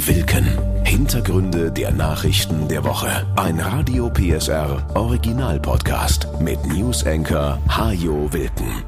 Wilken. 0.00 0.44
Hintergründe 0.84 1.70
der 1.70 1.92
Nachrichten 1.92 2.66
der 2.66 2.82
Woche. 2.82 3.28
Ein 3.36 3.60
Radio 3.60 4.10
PSR 4.10 4.84
Original 4.96 5.60
Podcast 5.60 6.26
mit 6.40 6.66
News 6.66 7.06
Anchor 7.06 7.60
Hajo 7.68 8.32
Wilken. 8.32 8.82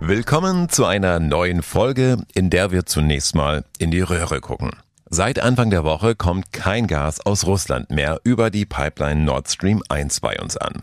Willkommen 0.00 0.70
zu 0.70 0.86
einer 0.86 1.20
neuen 1.20 1.62
Folge, 1.62 2.16
in 2.34 2.48
der 2.48 2.70
wir 2.70 2.86
zunächst 2.86 3.34
mal 3.34 3.66
in 3.78 3.90
die 3.90 4.00
Röhre 4.00 4.40
gucken. 4.40 4.70
Seit 5.10 5.40
Anfang 5.40 5.68
der 5.68 5.84
Woche 5.84 6.16
kommt 6.16 6.54
kein 6.54 6.86
Gas 6.86 7.20
aus 7.20 7.44
Russland 7.44 7.90
mehr 7.90 8.18
über 8.24 8.48
die 8.48 8.64
Pipeline 8.64 9.24
Nord 9.24 9.50
Stream 9.50 9.82
1 9.90 10.20
bei 10.20 10.40
uns 10.40 10.56
an. 10.56 10.82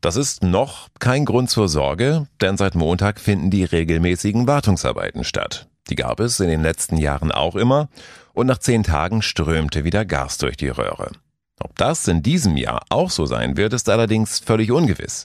Das 0.00 0.16
ist 0.16 0.42
noch 0.42 0.88
kein 0.98 1.24
Grund 1.24 1.48
zur 1.48 1.68
Sorge, 1.68 2.26
denn 2.40 2.56
seit 2.56 2.74
Montag 2.74 3.20
finden 3.20 3.50
die 3.50 3.64
regelmäßigen 3.64 4.48
Wartungsarbeiten 4.48 5.22
statt. 5.22 5.68
Die 5.88 5.94
gab 5.94 6.18
es 6.18 6.40
in 6.40 6.48
den 6.48 6.62
letzten 6.62 6.96
Jahren 6.96 7.30
auch 7.30 7.54
immer 7.54 7.88
und 8.36 8.46
nach 8.46 8.58
zehn 8.58 8.82
Tagen 8.82 9.22
strömte 9.22 9.84
wieder 9.84 10.04
Gas 10.04 10.38
durch 10.38 10.56
die 10.56 10.68
Röhre. 10.68 11.10
Ob 11.58 11.74
das 11.76 12.06
in 12.06 12.22
diesem 12.22 12.58
Jahr 12.58 12.82
auch 12.90 13.08
so 13.08 13.24
sein 13.24 13.56
wird, 13.56 13.72
ist 13.72 13.88
allerdings 13.88 14.40
völlig 14.40 14.70
ungewiss. 14.70 15.24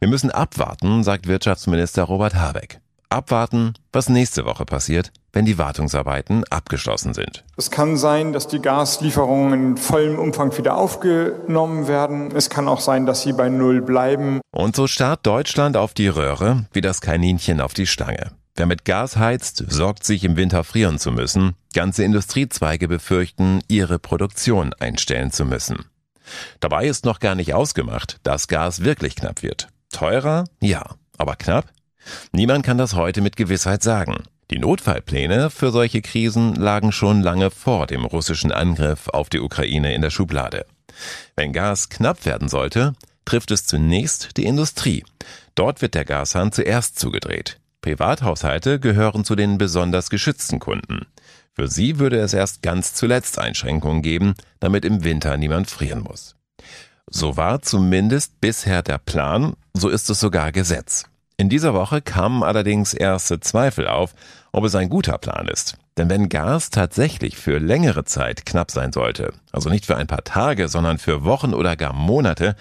Wir 0.00 0.08
müssen 0.08 0.32
abwarten, 0.32 1.04
sagt 1.04 1.28
Wirtschaftsminister 1.28 2.02
Robert 2.02 2.34
Habeck. 2.34 2.80
Abwarten, 3.10 3.74
was 3.92 4.08
nächste 4.08 4.44
Woche 4.44 4.66
passiert, 4.66 5.12
wenn 5.32 5.44
die 5.44 5.56
Wartungsarbeiten 5.56 6.42
abgeschlossen 6.50 7.14
sind. 7.14 7.44
Es 7.56 7.70
kann 7.70 7.96
sein, 7.96 8.32
dass 8.32 8.48
die 8.48 8.60
Gaslieferungen 8.60 9.52
in 9.52 9.76
vollem 9.76 10.18
Umfang 10.18 10.56
wieder 10.58 10.76
aufgenommen 10.76 11.86
werden. 11.86 12.32
Es 12.34 12.50
kann 12.50 12.66
auch 12.66 12.80
sein, 12.80 13.06
dass 13.06 13.22
sie 13.22 13.32
bei 13.32 13.48
Null 13.48 13.80
bleiben. 13.80 14.40
Und 14.50 14.74
so 14.74 14.88
starrt 14.88 15.24
Deutschland 15.26 15.76
auf 15.76 15.94
die 15.94 16.08
Röhre 16.08 16.66
wie 16.72 16.80
das 16.80 17.00
Kaninchen 17.00 17.60
auf 17.60 17.72
die 17.72 17.86
Stange. 17.86 18.32
Wer 18.58 18.66
mit 18.66 18.84
Gas 18.84 19.16
heizt, 19.16 19.62
sorgt 19.68 20.02
sich 20.02 20.24
im 20.24 20.36
Winter 20.36 20.64
frieren 20.64 20.98
zu 20.98 21.12
müssen. 21.12 21.54
Ganze 21.74 22.02
Industriezweige 22.02 22.88
befürchten, 22.88 23.60
ihre 23.68 24.00
Produktion 24.00 24.74
einstellen 24.80 25.30
zu 25.30 25.44
müssen. 25.44 25.84
Dabei 26.58 26.88
ist 26.88 27.04
noch 27.04 27.20
gar 27.20 27.36
nicht 27.36 27.54
ausgemacht, 27.54 28.18
dass 28.24 28.48
Gas 28.48 28.82
wirklich 28.82 29.14
knapp 29.14 29.44
wird. 29.44 29.68
Teurer? 29.92 30.42
Ja. 30.60 30.96
Aber 31.16 31.36
knapp? 31.36 31.70
Niemand 32.32 32.66
kann 32.66 32.78
das 32.78 32.94
heute 32.94 33.20
mit 33.20 33.36
Gewissheit 33.36 33.84
sagen. 33.84 34.24
Die 34.50 34.58
Notfallpläne 34.58 35.50
für 35.50 35.70
solche 35.70 36.02
Krisen 36.02 36.56
lagen 36.56 36.90
schon 36.90 37.22
lange 37.22 37.52
vor 37.52 37.86
dem 37.86 38.04
russischen 38.04 38.50
Angriff 38.50 39.08
auf 39.08 39.28
die 39.28 39.38
Ukraine 39.38 39.94
in 39.94 40.02
der 40.02 40.10
Schublade. 40.10 40.66
Wenn 41.36 41.52
Gas 41.52 41.90
knapp 41.90 42.26
werden 42.26 42.48
sollte, 42.48 42.94
trifft 43.24 43.52
es 43.52 43.66
zunächst 43.66 44.36
die 44.36 44.46
Industrie. 44.46 45.04
Dort 45.54 45.80
wird 45.80 45.94
der 45.94 46.04
Gashahn 46.04 46.50
zuerst 46.50 46.98
zugedreht. 46.98 47.60
Privathaushalte 47.80 48.80
gehören 48.80 49.24
zu 49.24 49.36
den 49.36 49.58
besonders 49.58 50.10
geschützten 50.10 50.58
Kunden. 50.58 51.06
Für 51.54 51.68
sie 51.68 51.98
würde 51.98 52.18
es 52.18 52.34
erst 52.34 52.62
ganz 52.62 52.94
zuletzt 52.94 53.38
Einschränkungen 53.38 54.02
geben, 54.02 54.34
damit 54.60 54.84
im 54.84 55.04
Winter 55.04 55.36
niemand 55.36 55.70
frieren 55.70 56.00
muss. 56.00 56.36
So 57.10 57.36
war 57.36 57.62
zumindest 57.62 58.40
bisher 58.40 58.82
der 58.82 58.98
Plan, 58.98 59.54
so 59.74 59.88
ist 59.88 60.10
es 60.10 60.20
sogar 60.20 60.52
Gesetz. 60.52 61.04
In 61.36 61.48
dieser 61.48 61.72
Woche 61.72 62.02
kamen 62.02 62.42
allerdings 62.42 62.94
erste 62.94 63.40
Zweifel 63.40 63.86
auf, 63.86 64.12
ob 64.52 64.64
es 64.64 64.74
ein 64.74 64.88
guter 64.88 65.18
Plan 65.18 65.46
ist. 65.48 65.76
Denn 65.96 66.10
wenn 66.10 66.28
Gas 66.28 66.70
tatsächlich 66.70 67.36
für 67.36 67.58
längere 67.58 68.04
Zeit 68.04 68.44
knapp 68.44 68.70
sein 68.70 68.92
sollte, 68.92 69.32
also 69.52 69.70
nicht 69.70 69.86
für 69.86 69.96
ein 69.96 70.06
paar 70.06 70.24
Tage, 70.24 70.68
sondern 70.68 70.98
für 70.98 71.24
Wochen 71.24 71.54
oder 71.54 71.76
gar 71.76 71.92
Monate, 71.92 72.56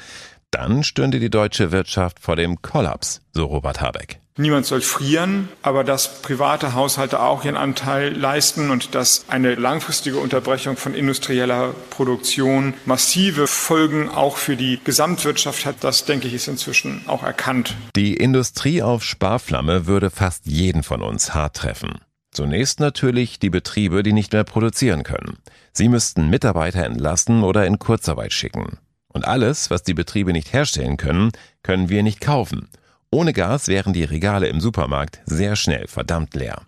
dann 0.51 0.83
stünde 0.83 1.19
die 1.19 1.29
deutsche 1.29 1.71
Wirtschaft 1.71 2.19
vor 2.19 2.35
dem 2.35 2.61
Kollaps, 2.61 3.21
so 3.33 3.45
Robert 3.45 3.81
Habeck. 3.81 4.21
Niemand 4.37 4.67
soll 4.67 4.81
frieren, 4.81 5.49
aber 5.63 5.83
dass 5.83 6.21
private 6.21 6.73
Haushalte 6.73 7.19
auch 7.19 7.43
ihren 7.43 7.57
Anteil 7.57 8.15
leisten 8.15 8.69
und 8.69 8.93
dass 8.93 9.25
eine 9.29 9.55
langfristige 9.55 10.17
Unterbrechung 10.17 10.77
von 10.77 10.93
industrieller 10.93 11.73
Produktion 11.89 12.75
massive 12.85 13.47
Folgen 13.47 14.09
auch 14.09 14.37
für 14.37 14.55
die 14.55 14.79
Gesamtwirtschaft 14.83 15.65
hat, 15.65 15.77
das 15.81 16.05
denke 16.05 16.27
ich 16.27 16.35
ist 16.35 16.47
inzwischen 16.47 17.01
auch 17.07 17.23
erkannt. 17.23 17.75
Die 17.95 18.15
Industrie 18.15 18.83
auf 18.83 19.03
Sparflamme 19.03 19.87
würde 19.87 20.11
fast 20.11 20.45
jeden 20.45 20.83
von 20.83 21.01
uns 21.01 21.33
hart 21.33 21.55
treffen. 21.55 21.99
Zunächst 22.31 22.79
natürlich 22.79 23.39
die 23.39 23.49
Betriebe, 23.49 24.03
die 24.03 24.13
nicht 24.13 24.33
mehr 24.33 24.43
produzieren 24.43 25.01
können. 25.01 25.39
Sie 25.73 25.89
müssten 25.89 26.29
Mitarbeiter 26.29 26.85
entlassen 26.85 27.41
oder 27.41 27.65
in 27.65 27.79
Kurzarbeit 27.79 28.33
schicken. 28.33 28.77
Und 29.11 29.25
alles, 29.25 29.71
was 29.71 29.81
die 29.81 29.95
Betriebe 29.95 30.31
nicht 30.31 30.53
herstellen 30.53 30.97
können, 30.97 31.31
können 31.63 31.89
wir 31.89 32.03
nicht 32.03 32.21
kaufen. 32.21 32.69
Ohne 33.09 33.31
Gas 33.31 33.67
wären 33.69 33.93
die 33.93 34.03
Regale 34.03 34.47
im 34.47 34.59
Supermarkt 34.59 35.21
sehr 35.25 35.55
schnell 35.55 35.87
verdammt 35.87 36.35
leer. 36.35 36.63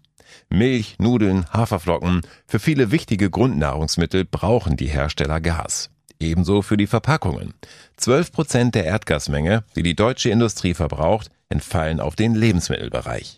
Milch, 0.50 0.96
Nudeln, 1.00 1.46
Haferflocken, 1.52 2.22
für 2.48 2.60
viele 2.60 2.92
wichtige 2.92 3.30
Grundnahrungsmittel 3.30 4.26
brauchen 4.26 4.78
die 4.78 4.88
Hersteller 4.88 5.42
Gas. 5.42 5.90
Ebenso 6.20 6.62
für 6.62 6.78
die 6.78 6.88
Verpackungen. 6.88 7.54
12 7.98 8.32
Prozent 8.32 8.76
der 8.76 8.86
Erdgasmenge, 8.86 9.64
die 9.76 9.84
die 9.84 9.96
deutsche 9.96 10.30
Industrie 10.30 10.74
verbraucht, 10.74 11.30
entfallen 11.50 12.00
auf 12.00 12.16
den 12.16 12.36
Lebensmittelbereich. 12.36 13.38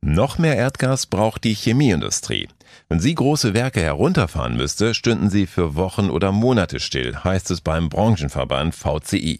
Noch 0.00 0.38
mehr 0.38 0.56
Erdgas 0.56 1.06
braucht 1.06 1.44
die 1.44 1.54
Chemieindustrie. 1.54 2.48
Wenn 2.88 3.00
sie 3.00 3.14
große 3.14 3.54
Werke 3.54 3.80
herunterfahren 3.80 4.56
müsste, 4.56 4.94
stünden 4.94 5.30
sie 5.30 5.46
für 5.46 5.74
Wochen 5.74 6.10
oder 6.10 6.32
Monate 6.32 6.80
still, 6.80 7.16
heißt 7.16 7.50
es 7.50 7.60
beim 7.60 7.88
Branchenverband 7.88 8.74
VCI. 8.74 9.38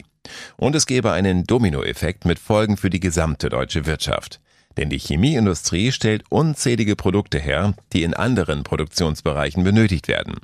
Und 0.56 0.74
es 0.74 0.86
gäbe 0.86 1.12
einen 1.12 1.44
Dominoeffekt 1.44 2.24
mit 2.24 2.38
Folgen 2.38 2.76
für 2.76 2.90
die 2.90 3.00
gesamte 3.00 3.48
deutsche 3.48 3.86
Wirtschaft. 3.86 4.40
Denn 4.76 4.90
die 4.90 4.98
Chemieindustrie 4.98 5.92
stellt 5.92 6.24
unzählige 6.30 6.96
Produkte 6.96 7.38
her, 7.38 7.74
die 7.92 8.02
in 8.02 8.14
anderen 8.14 8.64
Produktionsbereichen 8.64 9.62
benötigt 9.62 10.08
werden. 10.08 10.40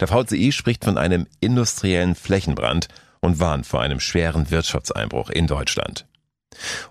Der 0.00 0.08
VCI 0.08 0.52
spricht 0.52 0.84
von 0.84 0.98
einem 0.98 1.26
industriellen 1.40 2.14
Flächenbrand 2.14 2.88
und 3.20 3.40
warnt 3.40 3.66
vor 3.66 3.80
einem 3.80 4.00
schweren 4.00 4.50
Wirtschaftseinbruch 4.50 5.30
in 5.30 5.46
Deutschland. 5.46 6.06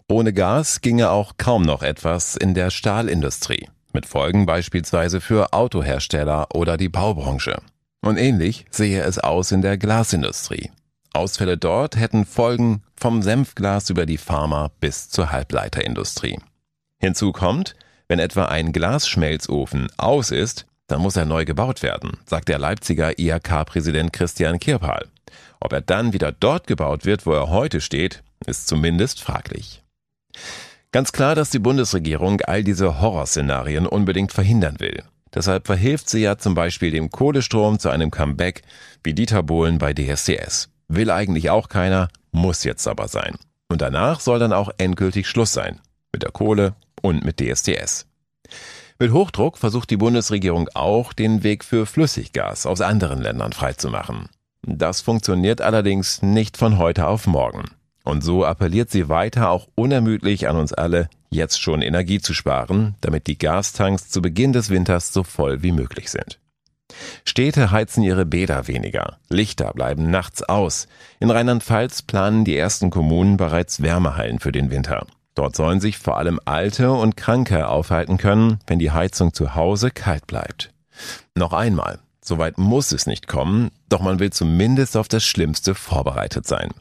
Ohne 0.07 0.33
Gas 0.33 0.81
ginge 0.81 1.09
auch 1.09 1.33
kaum 1.37 1.63
noch 1.63 1.83
etwas 1.83 2.35
in 2.35 2.53
der 2.53 2.69
Stahlindustrie, 2.69 3.67
mit 3.91 4.05
Folgen 4.05 4.45
beispielsweise 4.45 5.19
für 5.19 5.53
Autohersteller 5.53 6.55
oder 6.55 6.77
die 6.77 6.89
Baubranche. 6.89 7.57
Und 8.01 8.17
ähnlich 8.17 8.65
sehe 8.69 9.01
es 9.01 9.19
aus 9.19 9.51
in 9.51 9.61
der 9.61 9.77
Glasindustrie. 9.77 10.71
Ausfälle 11.17 11.57
dort 11.57 11.97
hätten 11.97 12.25
Folgen 12.25 12.83
vom 12.95 13.21
Senfglas 13.21 13.89
über 13.89 14.05
die 14.05 14.17
Pharma 14.17 14.71
bis 14.79 15.09
zur 15.09 15.31
Halbleiterindustrie. 15.31 16.39
Hinzu 16.99 17.31
kommt, 17.31 17.75
wenn 18.07 18.19
etwa 18.19 18.45
ein 18.45 18.71
Glasschmelzofen 18.71 19.89
aus 19.97 20.31
ist, 20.31 20.65
dann 20.87 21.01
muss 21.01 21.17
er 21.17 21.25
neu 21.25 21.43
gebaut 21.43 21.83
werden, 21.83 22.17
sagt 22.25 22.47
der 22.47 22.59
Leipziger 22.59 23.19
IHK-Präsident 23.19 24.13
Christian 24.13 24.59
Kirpal. 24.59 25.07
Ob 25.59 25.73
er 25.73 25.81
dann 25.81 26.13
wieder 26.13 26.31
dort 26.31 26.67
gebaut 26.67 27.05
wird, 27.05 27.25
wo 27.25 27.33
er 27.33 27.49
heute 27.49 27.81
steht, 27.81 28.23
ist 28.45 28.67
zumindest 28.67 29.21
fraglich. 29.21 29.83
Ganz 30.91 31.11
klar, 31.11 31.35
dass 31.35 31.49
die 31.49 31.59
Bundesregierung 31.59 32.41
all 32.41 32.63
diese 32.63 33.01
Horrorszenarien 33.01 33.85
unbedingt 33.85 34.31
verhindern 34.31 34.79
will. 34.79 35.03
Deshalb 35.33 35.67
verhilft 35.67 36.09
sie 36.09 36.21
ja 36.21 36.37
zum 36.37 36.55
Beispiel 36.55 36.91
dem 36.91 37.09
Kohlestrom 37.09 37.79
zu 37.79 37.89
einem 37.89 38.11
Comeback 38.11 38.61
wie 39.03 39.13
Dieter 39.13 39.43
Bohlen 39.43 39.77
bei 39.77 39.93
DSDS. 39.93 40.69
Will 40.87 41.11
eigentlich 41.11 41.49
auch 41.49 41.69
keiner, 41.69 42.09
muss 42.31 42.63
jetzt 42.63 42.87
aber 42.87 43.07
sein. 43.07 43.37
Und 43.69 43.81
danach 43.81 44.19
soll 44.19 44.39
dann 44.39 44.53
auch 44.53 44.69
endgültig 44.77 45.27
Schluss 45.27 45.51
sein. 45.51 45.79
Mit 46.13 46.23
der 46.23 46.31
Kohle 46.31 46.75
und 47.01 47.25
mit 47.25 47.39
DSDS. 47.39 48.07
Mit 48.99 49.11
Hochdruck 49.11 49.57
versucht 49.57 49.89
die 49.89 49.97
Bundesregierung 49.97 50.69
auch, 50.73 51.13
den 51.13 51.43
Weg 51.43 51.63
für 51.63 51.85
Flüssiggas 51.85 52.65
aus 52.65 52.81
anderen 52.81 53.21
Ländern 53.21 53.53
freizumachen. 53.53 54.29
Das 54.63 55.01
funktioniert 55.01 55.61
allerdings 55.61 56.21
nicht 56.21 56.57
von 56.57 56.77
heute 56.77 57.07
auf 57.07 57.27
morgen. 57.27 57.65
Und 58.03 58.23
so 58.23 58.45
appelliert 58.45 58.89
sie 58.89 59.09
weiter 59.09 59.49
auch 59.49 59.67
unermüdlich 59.75 60.47
an 60.47 60.55
uns 60.55 60.73
alle, 60.73 61.09
jetzt 61.29 61.61
schon 61.61 61.81
Energie 61.81 62.21
zu 62.21 62.33
sparen, 62.33 62.95
damit 63.01 63.27
die 63.27 63.37
Gastanks 63.37 64.09
zu 64.09 64.21
Beginn 64.21 64.53
des 64.53 64.69
Winters 64.69 65.13
so 65.13 65.23
voll 65.23 65.61
wie 65.61 65.73
möglich 65.73 66.09
sind. 66.09 66.39
Städte 67.25 67.71
heizen 67.71 68.03
ihre 68.03 68.25
Bäder 68.25 68.67
weniger. 68.67 69.17
Lichter 69.29 69.71
bleiben 69.73 70.09
nachts 70.09 70.43
aus. 70.43 70.87
In 71.19 71.31
Rheinland-Pfalz 71.31 72.01
planen 72.01 72.45
die 72.45 72.57
ersten 72.57 72.89
Kommunen 72.89 73.37
bereits 73.37 73.81
Wärmehallen 73.81 74.39
für 74.39 74.51
den 74.51 74.71
Winter. 74.71 75.05
Dort 75.35 75.55
sollen 75.55 75.79
sich 75.79 75.99
vor 75.99 76.17
allem 76.17 76.39
Alte 76.45 76.91
und 76.91 77.15
Kranke 77.15 77.67
aufhalten 77.67 78.17
können, 78.17 78.59
wenn 78.65 78.79
die 78.79 78.91
Heizung 78.91 79.33
zu 79.33 79.53
Hause 79.53 79.91
kalt 79.91 80.25
bleibt. 80.25 80.71
Noch 81.35 81.53
einmal, 81.53 81.99
soweit 82.21 82.57
muss 82.57 82.91
es 82.91 83.05
nicht 83.05 83.27
kommen, 83.27 83.69
doch 83.87 84.01
man 84.01 84.19
will 84.19 84.31
zumindest 84.31 84.97
auf 84.97 85.07
das 85.07 85.23
Schlimmste 85.23 85.75
vorbereitet 85.75 86.47
sein. 86.47 86.71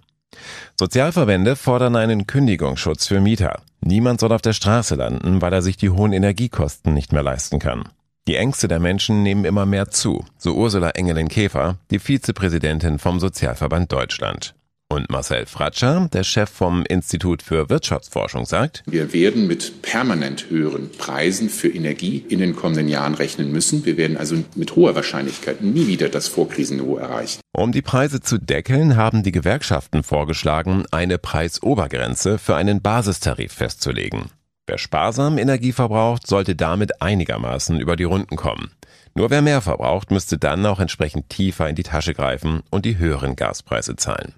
Sozialverbände 0.78 1.56
fordern 1.56 1.96
einen 1.96 2.26
Kündigungsschutz 2.26 3.06
für 3.06 3.20
Mieter. 3.20 3.60
Niemand 3.80 4.20
soll 4.20 4.32
auf 4.32 4.42
der 4.42 4.52
Straße 4.52 4.94
landen, 4.94 5.40
weil 5.40 5.52
er 5.52 5.62
sich 5.62 5.76
die 5.76 5.90
hohen 5.90 6.12
Energiekosten 6.12 6.94
nicht 6.94 7.12
mehr 7.12 7.22
leisten 7.22 7.58
kann. 7.58 7.88
Die 8.28 8.34
Ängste 8.34 8.66
der 8.66 8.80
Menschen 8.80 9.22
nehmen 9.22 9.44
immer 9.44 9.66
mehr 9.66 9.90
zu, 9.90 10.24
so 10.36 10.54
Ursula 10.54 10.90
Engelin-Käfer, 10.90 11.76
die 11.92 12.00
Vizepräsidentin 12.00 12.98
vom 12.98 13.20
Sozialverband 13.20 13.92
Deutschland. 13.92 14.56
Und 14.88 15.10
Marcel 15.10 15.46
Fratscher, 15.46 16.08
der 16.12 16.24
Chef 16.24 16.50
vom 16.50 16.84
Institut 16.86 17.42
für 17.42 17.70
Wirtschaftsforschung, 17.70 18.44
sagt, 18.44 18.82
wir 18.86 19.12
werden 19.12 19.46
mit 19.46 19.82
permanent 19.82 20.50
höheren 20.50 20.90
Preisen 20.90 21.50
für 21.50 21.68
Energie 21.68 22.24
in 22.28 22.40
den 22.40 22.56
kommenden 22.56 22.88
Jahren 22.88 23.14
rechnen 23.14 23.52
müssen. 23.52 23.84
Wir 23.84 23.96
werden 23.96 24.16
also 24.16 24.36
mit 24.56 24.74
hoher 24.74 24.96
Wahrscheinlichkeit 24.96 25.60
nie 25.60 25.86
wieder 25.86 26.08
das 26.08 26.26
Vorkrisenniveau 26.26 26.96
erreichen. 26.96 27.40
Um 27.52 27.70
die 27.70 27.82
Preise 27.82 28.20
zu 28.20 28.38
deckeln, 28.38 28.96
haben 28.96 29.22
die 29.22 29.32
Gewerkschaften 29.32 30.02
vorgeschlagen, 30.02 30.84
eine 30.90 31.18
Preisobergrenze 31.18 32.38
für 32.38 32.56
einen 32.56 32.82
Basistarif 32.82 33.52
festzulegen. 33.52 34.30
Wer 34.66 34.78
sparsam 34.78 35.38
Energie 35.38 35.72
verbraucht, 35.72 36.26
sollte 36.26 36.56
damit 36.56 37.00
einigermaßen 37.00 37.78
über 37.78 37.94
die 37.94 38.04
Runden 38.04 38.34
kommen. 38.34 38.72
Nur 39.14 39.30
wer 39.30 39.40
mehr 39.40 39.60
verbraucht, 39.60 40.10
müsste 40.10 40.38
dann 40.38 40.66
auch 40.66 40.80
entsprechend 40.80 41.30
tiefer 41.30 41.68
in 41.68 41.76
die 41.76 41.84
Tasche 41.84 42.14
greifen 42.14 42.62
und 42.70 42.84
die 42.84 42.98
höheren 42.98 43.36
Gaspreise 43.36 43.94
zahlen. 43.94 44.34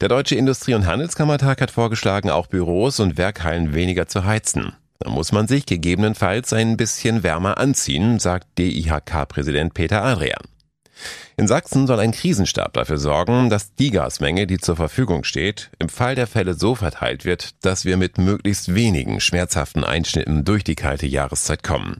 Der 0.00 0.08
Deutsche 0.08 0.36
Industrie- 0.36 0.74
und 0.74 0.86
Handelskammertag 0.86 1.60
hat 1.60 1.70
vorgeschlagen, 1.70 2.30
auch 2.30 2.46
Büros 2.46 3.00
und 3.00 3.16
Werkhallen 3.16 3.72
weniger 3.74 4.06
zu 4.06 4.24
heizen. 4.24 4.74
Da 4.98 5.08
muss 5.08 5.32
man 5.32 5.48
sich 5.48 5.64
gegebenenfalls 5.64 6.52
ein 6.52 6.76
bisschen 6.76 7.22
wärmer 7.22 7.56
anziehen, 7.56 8.18
sagt 8.18 8.46
DIHK-Präsident 8.58 9.72
Peter 9.72 10.04
Adrian. 10.04 10.42
In 11.36 11.46
Sachsen 11.46 11.86
soll 11.86 12.00
ein 12.00 12.12
Krisenstab 12.12 12.72
dafür 12.74 12.98
sorgen, 12.98 13.50
dass 13.50 13.74
die 13.74 13.90
Gasmenge, 13.90 14.46
die 14.46 14.58
zur 14.58 14.76
Verfügung 14.76 15.24
steht, 15.24 15.70
im 15.78 15.88
Fall 15.88 16.14
der 16.14 16.26
Fälle 16.26 16.54
so 16.54 16.74
verteilt 16.74 17.24
wird, 17.24 17.64
dass 17.64 17.84
wir 17.84 17.96
mit 17.96 18.18
möglichst 18.18 18.74
wenigen 18.74 19.20
schmerzhaften 19.20 19.84
Einschnitten 19.84 20.44
durch 20.44 20.64
die 20.64 20.74
kalte 20.76 21.06
Jahreszeit 21.06 21.62
kommen. 21.62 21.98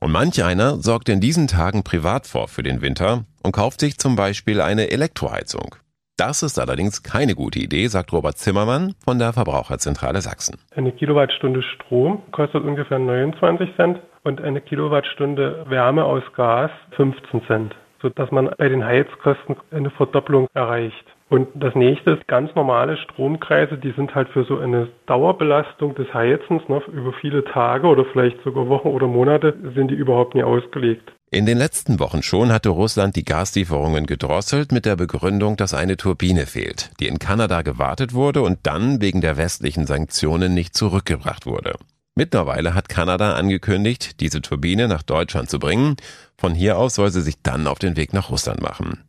Und 0.00 0.12
manch 0.12 0.42
einer 0.42 0.76
sorgt 0.76 1.08
in 1.08 1.20
diesen 1.20 1.46
Tagen 1.46 1.84
privat 1.84 2.26
vor 2.26 2.48
für 2.48 2.62
den 2.62 2.80
Winter 2.80 3.24
und 3.42 3.52
kauft 3.52 3.80
sich 3.80 3.98
zum 3.98 4.16
Beispiel 4.16 4.60
eine 4.60 4.90
Elektroheizung. 4.90 5.76
Das 6.18 6.42
ist 6.42 6.58
allerdings 6.58 7.04
keine 7.04 7.36
gute 7.36 7.60
Idee, 7.60 7.86
sagt 7.86 8.12
Robert 8.12 8.38
Zimmermann 8.38 8.94
von 9.04 9.20
der 9.20 9.32
Verbraucherzentrale 9.32 10.20
Sachsen. 10.20 10.58
Eine 10.74 10.90
Kilowattstunde 10.90 11.62
Strom 11.62 12.22
kostet 12.32 12.64
ungefähr 12.64 12.98
29 12.98 13.76
Cent 13.76 14.00
und 14.24 14.40
eine 14.40 14.60
Kilowattstunde 14.60 15.64
Wärme 15.68 16.04
aus 16.04 16.24
Gas 16.34 16.72
15 16.96 17.42
Cent, 17.46 17.74
sodass 18.00 18.30
man 18.30 18.50
bei 18.56 18.68
den 18.68 18.84
Heizkosten 18.84 19.56
eine 19.70 19.90
Verdopplung 19.90 20.46
erreicht. 20.54 21.04
Und 21.30 21.48
das 21.54 21.74
nächste 21.74 22.12
ist 22.12 22.26
ganz 22.26 22.54
normale 22.54 22.96
Stromkreise, 22.96 23.76
die 23.76 23.92
sind 23.92 24.14
halt 24.14 24.28
für 24.30 24.44
so 24.44 24.58
eine 24.58 24.88
Dauerbelastung 25.06 25.94
des 25.94 26.12
Heizens 26.14 26.62
ne, 26.68 26.82
über 26.90 27.12
viele 27.20 27.44
Tage 27.44 27.86
oder 27.86 28.06
vielleicht 28.06 28.42
sogar 28.44 28.68
Wochen 28.68 28.88
oder 28.88 29.06
Monate 29.06 29.54
sind 29.74 29.90
die 29.90 29.94
überhaupt 29.94 30.34
nie 30.34 30.42
ausgelegt. 30.42 31.12
In 31.30 31.44
den 31.44 31.58
letzten 31.58 32.00
Wochen 32.00 32.22
schon 32.22 32.50
hatte 32.50 32.70
Russland 32.70 33.14
die 33.14 33.24
Gaslieferungen 33.24 34.06
gedrosselt 34.06 34.72
mit 34.72 34.86
der 34.86 34.96
Begründung, 34.96 35.58
dass 35.58 35.74
eine 35.74 35.98
Turbine 35.98 36.46
fehlt, 36.46 36.90
die 37.00 37.06
in 37.06 37.18
Kanada 37.18 37.60
gewartet 37.60 38.14
wurde 38.14 38.40
und 38.40 38.60
dann 38.62 39.02
wegen 39.02 39.20
der 39.20 39.36
westlichen 39.36 39.84
Sanktionen 39.84 40.54
nicht 40.54 40.74
zurückgebracht 40.74 41.44
wurde. 41.44 41.74
Mittlerweile 42.14 42.74
hat 42.74 42.88
Kanada 42.88 43.34
angekündigt, 43.34 44.20
diese 44.20 44.40
Turbine 44.40 44.88
nach 44.88 45.02
Deutschland 45.02 45.50
zu 45.50 45.58
bringen. 45.58 45.96
Von 46.38 46.54
hier 46.54 46.78
aus 46.78 46.94
soll 46.94 47.10
sie 47.10 47.20
sich 47.20 47.42
dann 47.42 47.66
auf 47.66 47.80
den 47.80 47.96
Weg 47.96 48.12
nach 48.12 48.30
Russland 48.30 48.62
machen. 48.62 49.04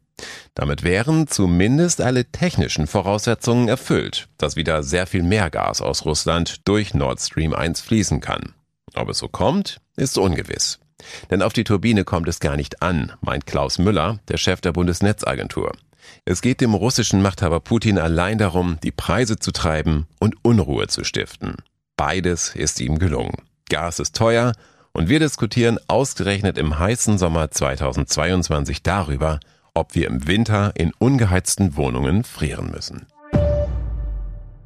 Damit 0.56 0.84
wären 0.84 1.28
zumindest 1.28 2.02
alle 2.02 2.26
technischen 2.26 2.88
Voraussetzungen 2.88 3.70
erfüllt, 3.70 4.28
dass 4.38 4.56
wieder 4.56 4.84
sehr 4.84 5.08
viel 5.08 5.24
mehr 5.24 5.50
Gas 5.50 5.82
aus 5.82 6.06
Russland 6.06 6.68
durch 6.68 6.94
Nord 6.94 7.22
Stream 7.22 7.54
1 7.54 7.82
fließen 7.82 8.20
kann. 8.20 8.56
Ob 8.96 9.10
es 9.10 9.20
so 9.20 9.28
kommt, 9.28 9.80
ist 9.96 10.18
ungewiss. 10.18 10.80
Denn 11.30 11.42
auf 11.42 11.54
die 11.54 11.64
Turbine 11.64 12.04
kommt 12.04 12.28
es 12.28 12.40
gar 12.40 12.58
nicht 12.58 12.82
an, 12.82 13.14
meint 13.22 13.46
Klaus 13.46 13.78
Müller, 13.78 14.20
der 14.28 14.38
Chef 14.38 14.60
der 14.60 14.74
Bundesnetzagentur. 14.74 15.72
Es 16.26 16.42
geht 16.42 16.60
dem 16.60 16.74
russischen 16.74 17.22
Machthaber 17.22 17.60
Putin 17.60 18.00
allein 18.00 18.38
darum, 18.40 18.80
die 18.84 18.92
Preise 18.92 19.38
zu 19.38 19.52
treiben 19.52 20.08
und 20.20 20.36
Unruhe 20.44 20.88
zu 20.88 21.04
stiften. 21.04 21.58
Beides 21.96 22.56
ist 22.56 22.82
ihm 22.82 23.00
gelungen. 23.00 23.36
Gas 23.70 24.00
ist 24.00 24.16
teuer 24.16 24.54
und 25.00 25.08
wir 25.08 25.20
diskutieren 25.20 25.80
ausgerechnet 25.88 26.58
im 26.58 26.78
heißen 26.78 27.18
Sommer 27.18 27.50
2022 27.50 28.84
darüber, 28.84 29.40
ob 29.74 29.96
wir 29.96 30.08
im 30.08 30.28
Winter 30.28 30.74
in 30.76 30.92
ungeheizten 31.00 31.78
Wohnungen 31.78 32.26
frieren 32.26 32.70
müssen. 32.70 33.06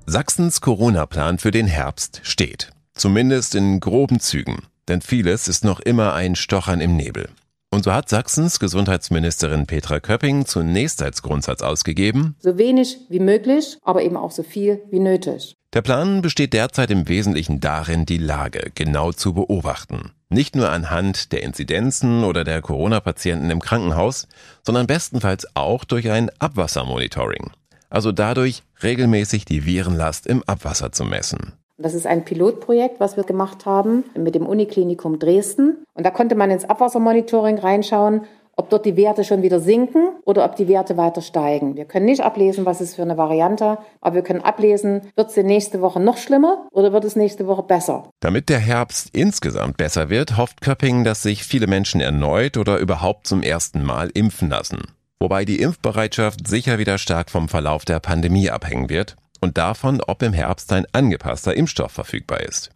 Sachsens 0.07 0.59
Corona-Plan 0.59 1.37
für 1.37 1.51
den 1.51 1.67
Herbst 1.67 2.21
steht. 2.23 2.71
Zumindest 2.95 3.53
in 3.53 3.79
groben 3.79 4.19
Zügen. 4.19 4.63
Denn 4.87 5.01
vieles 5.01 5.47
ist 5.47 5.63
noch 5.63 5.79
immer 5.79 6.15
ein 6.15 6.35
Stochern 6.35 6.81
im 6.81 6.95
Nebel. 6.97 7.29
Und 7.69 7.83
so 7.83 7.93
hat 7.93 8.09
Sachsens 8.09 8.59
Gesundheitsministerin 8.59 9.67
Petra 9.67 9.99
Köpping 9.99 10.47
zunächst 10.47 11.03
als 11.03 11.21
Grundsatz 11.21 11.61
ausgegeben, 11.61 12.35
so 12.39 12.57
wenig 12.57 12.97
wie 13.09 13.19
möglich, 13.19 13.77
aber 13.83 14.01
eben 14.01 14.17
auch 14.17 14.31
so 14.31 14.41
viel 14.41 14.81
wie 14.89 14.99
nötig. 14.99 15.55
Der 15.73 15.81
Plan 15.81 16.21
besteht 16.21 16.53
derzeit 16.53 16.91
im 16.91 17.07
Wesentlichen 17.07 17.59
darin, 17.59 18.05
die 18.05 18.19
Lage 18.19 18.71
genau 18.75 19.11
zu 19.11 19.33
beobachten. 19.33 20.11
Nicht 20.33 20.55
nur 20.55 20.71
anhand 20.71 21.31
der 21.31 21.43
Inzidenzen 21.43 22.23
oder 22.23 22.43
der 22.43 22.59
Corona-Patienten 22.63 23.51
im 23.51 23.59
Krankenhaus, 23.59 24.27
sondern 24.63 24.87
bestenfalls 24.87 25.45
auch 25.53 25.83
durch 25.83 26.09
ein 26.09 26.31
Abwassermonitoring. 26.39 27.51
Also 27.91 28.11
dadurch 28.11 28.63
regelmäßig 28.81 29.45
die 29.45 29.67
Virenlast 29.67 30.25
im 30.25 30.41
Abwasser 30.47 30.91
zu 30.91 31.05
messen. 31.05 31.53
Das 31.77 31.93
ist 31.93 32.07
ein 32.07 32.25
Pilotprojekt, 32.25 32.99
was 32.99 33.15
wir 33.15 33.25
gemacht 33.25 33.67
haben 33.67 34.05
mit 34.17 34.33
dem 34.33 34.47
Uniklinikum 34.47 35.19
Dresden. 35.19 35.85
Und 35.93 36.03
da 36.03 36.09
konnte 36.09 36.33
man 36.33 36.49
ins 36.49 36.65
Abwassermonitoring 36.65 37.59
reinschauen, 37.59 38.21
ob 38.55 38.69
dort 38.69 38.85
die 38.85 38.97
Werte 38.97 39.23
schon 39.23 39.41
wieder 39.41 39.59
sinken 39.59 40.09
oder 40.25 40.45
ob 40.45 40.55
die 40.55 40.67
Werte 40.67 40.97
weiter 40.97 41.21
steigen. 41.21 41.75
Wir 41.75 41.85
können 41.85 42.05
nicht 42.05 42.21
ablesen, 42.21 42.65
was 42.65 42.81
ist 42.81 42.95
für 42.95 43.01
eine 43.01 43.17
Variante, 43.17 43.77
aber 44.01 44.15
wir 44.15 44.21
können 44.21 44.41
ablesen, 44.41 45.01
wird 45.15 45.29
es 45.29 45.37
nächste 45.37 45.81
Woche 45.81 45.99
noch 45.99 46.17
schlimmer 46.17 46.67
oder 46.71 46.93
wird 46.93 47.05
es 47.05 47.15
nächste 47.15 47.47
Woche 47.47 47.63
besser. 47.63 48.09
Damit 48.19 48.49
der 48.49 48.59
Herbst 48.59 49.09
insgesamt 49.13 49.77
besser 49.77 50.09
wird, 50.09 50.37
hofft 50.37 50.61
Köpping, 50.61 51.03
dass 51.03 51.23
sich 51.23 51.43
viele 51.43 51.67
Menschen 51.67 52.01
erneut 52.01 52.57
oder 52.57 52.77
überhaupt 52.77 53.27
zum 53.27 53.41
ersten 53.41 53.83
Mal 53.83 54.09
impfen 54.13 54.49
lassen. 54.49 54.81
Wobei 55.19 55.45
die 55.45 55.61
Impfbereitschaft 55.61 56.47
sicher 56.47 56.79
wieder 56.79 56.97
stark 56.97 57.29
vom 57.29 57.47
Verlauf 57.47 57.85
der 57.85 57.99
Pandemie 57.99 58.49
abhängen 58.49 58.89
wird 58.89 59.15
und 59.39 59.57
davon, 59.57 60.01
ob 60.05 60.21
im 60.21 60.33
Herbst 60.33 60.71
ein 60.73 60.85
angepasster 60.91 61.55
Impfstoff 61.55 61.91
verfügbar 61.91 62.41
ist. 62.41 62.71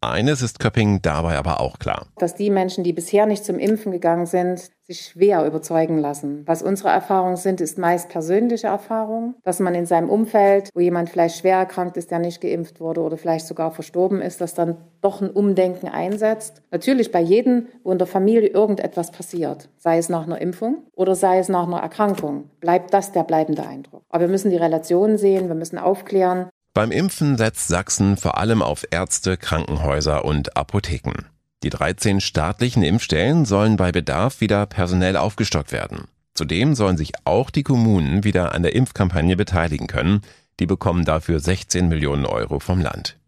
Eines 0.00 0.42
ist 0.42 0.58
Köpping 0.58 1.02
dabei 1.02 1.38
aber 1.38 1.60
auch 1.60 1.78
klar. 1.78 2.06
Dass 2.18 2.34
die 2.34 2.50
Menschen, 2.50 2.84
die 2.84 2.92
bisher 2.92 3.26
nicht 3.26 3.44
zum 3.44 3.58
Impfen 3.58 3.92
gegangen 3.92 4.26
sind, 4.26 4.70
sich 4.86 5.02
schwer 5.02 5.46
überzeugen 5.46 5.98
lassen. 5.98 6.42
Was 6.46 6.62
unsere 6.62 6.88
Erfahrungen 6.88 7.36
sind, 7.36 7.60
ist 7.60 7.78
meist 7.78 8.08
persönliche 8.08 8.66
Erfahrung, 8.66 9.34
dass 9.44 9.60
man 9.60 9.74
in 9.74 9.86
seinem 9.86 10.10
Umfeld, 10.10 10.70
wo 10.74 10.80
jemand 10.80 11.08
vielleicht 11.08 11.38
schwer 11.38 11.56
erkrankt 11.56 11.96
ist, 11.96 12.10
der 12.10 12.18
nicht 12.18 12.40
geimpft 12.40 12.80
wurde 12.80 13.00
oder 13.00 13.16
vielleicht 13.16 13.46
sogar 13.46 13.70
verstorben 13.70 14.20
ist, 14.20 14.40
dass 14.40 14.54
dann 14.54 14.76
doch 15.00 15.20
ein 15.20 15.30
Umdenken 15.30 15.88
einsetzt. 15.88 16.62
Natürlich 16.70 17.12
bei 17.12 17.20
jedem, 17.20 17.68
wo 17.84 17.92
in 17.92 17.98
der 17.98 18.06
Familie 18.06 18.48
irgendetwas 18.48 19.12
passiert, 19.12 19.68
sei 19.78 19.98
es 19.98 20.08
nach 20.08 20.26
einer 20.26 20.40
Impfung 20.40 20.84
oder 20.94 21.14
sei 21.14 21.38
es 21.38 21.48
nach 21.48 21.66
einer 21.66 21.80
Erkrankung, 21.80 22.50
bleibt 22.60 22.92
das 22.92 23.12
der 23.12 23.24
bleibende 23.24 23.66
Eindruck. 23.66 24.02
Aber 24.08 24.22
wir 24.22 24.28
müssen 24.28 24.50
die 24.50 24.56
Relationen 24.56 25.16
sehen, 25.16 25.48
wir 25.48 25.54
müssen 25.54 25.78
aufklären. 25.78 26.48
Beim 26.74 26.90
Impfen 26.90 27.36
setzt 27.36 27.68
Sachsen 27.68 28.16
vor 28.16 28.38
allem 28.38 28.62
auf 28.62 28.86
Ärzte, 28.90 29.36
Krankenhäuser 29.36 30.24
und 30.24 30.56
Apotheken. 30.56 31.26
Die 31.62 31.68
13 31.68 32.22
staatlichen 32.22 32.82
Impfstellen 32.82 33.44
sollen 33.44 33.76
bei 33.76 33.92
Bedarf 33.92 34.40
wieder 34.40 34.64
personell 34.64 35.18
aufgestockt 35.18 35.70
werden. 35.70 36.08
Zudem 36.32 36.74
sollen 36.74 36.96
sich 36.96 37.12
auch 37.24 37.50
die 37.50 37.62
Kommunen 37.62 38.24
wieder 38.24 38.54
an 38.54 38.62
der 38.62 38.74
Impfkampagne 38.74 39.36
beteiligen 39.36 39.86
können. 39.86 40.22
Die 40.60 40.66
bekommen 40.66 41.04
dafür 41.04 41.40
16 41.40 41.88
Millionen 41.88 42.24
Euro 42.24 42.58
vom 42.58 42.80
Land. 42.80 43.18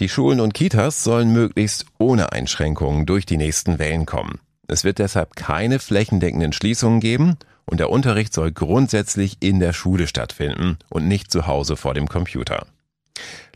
Die 0.00 0.08
Schulen 0.08 0.40
und 0.40 0.52
Kitas 0.52 1.04
sollen 1.04 1.32
möglichst 1.32 1.86
ohne 1.98 2.32
Einschränkungen 2.32 3.06
durch 3.06 3.24
die 3.24 3.36
nächsten 3.36 3.78
Wellen 3.78 4.04
kommen. 4.04 4.40
Es 4.66 4.82
wird 4.82 4.98
deshalb 4.98 5.36
keine 5.36 5.78
flächendeckenden 5.78 6.52
Schließungen 6.52 6.98
geben 6.98 7.38
und 7.68 7.80
der 7.80 7.90
Unterricht 7.90 8.32
soll 8.32 8.50
grundsätzlich 8.50 9.36
in 9.40 9.60
der 9.60 9.72
Schule 9.72 10.06
stattfinden 10.06 10.78
und 10.88 11.06
nicht 11.06 11.30
zu 11.30 11.46
Hause 11.46 11.76
vor 11.76 11.94
dem 11.94 12.08
Computer. 12.08 12.66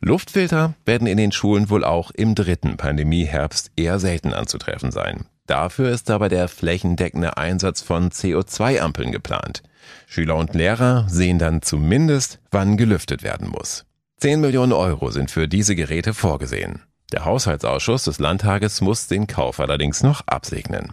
Luftfilter 0.01 0.75
werden 0.85 1.07
in 1.07 1.17
den 1.17 1.33
Schulen 1.33 1.71
wohl 1.71 1.85
auch 1.85 2.11
im 2.11 2.35
dritten 2.35 2.77
Pandemieherbst 2.77 3.71
eher 3.77 3.99
selten 3.99 4.35
anzutreffen 4.35 4.91
sein. 4.91 5.27
Dafür 5.47 5.91
ist 5.91 6.11
aber 6.11 6.29
der 6.29 6.49
flächendeckende 6.49 7.37
Einsatz 7.37 7.83
von 7.83 8.11
CO2-Ampeln 8.11 9.13
geplant. 9.13 9.63
Schüler 10.07 10.37
und 10.37 10.55
Lehrer 10.55 11.07
sehen 11.09 11.39
dann 11.39 11.63
zumindest, 11.63 12.39
wann 12.51 12.77
gelüftet 12.77 13.23
werden 13.23 13.49
muss. 13.49 13.85
10 14.19 14.41
Millionen 14.41 14.73
Euro 14.73 15.11
sind 15.11 15.31
für 15.31 15.49
diese 15.49 15.75
Geräte 15.75 16.15
vorgesehen. 16.15 16.83
Der 17.13 17.25
Haushaltsausschuss 17.25 18.05
des 18.05 18.19
Landtages 18.19 18.81
muss 18.81 19.07
den 19.07 19.27
Kauf 19.27 19.59
allerdings 19.59 20.03
noch 20.03 20.27
absegnen. 20.27 20.93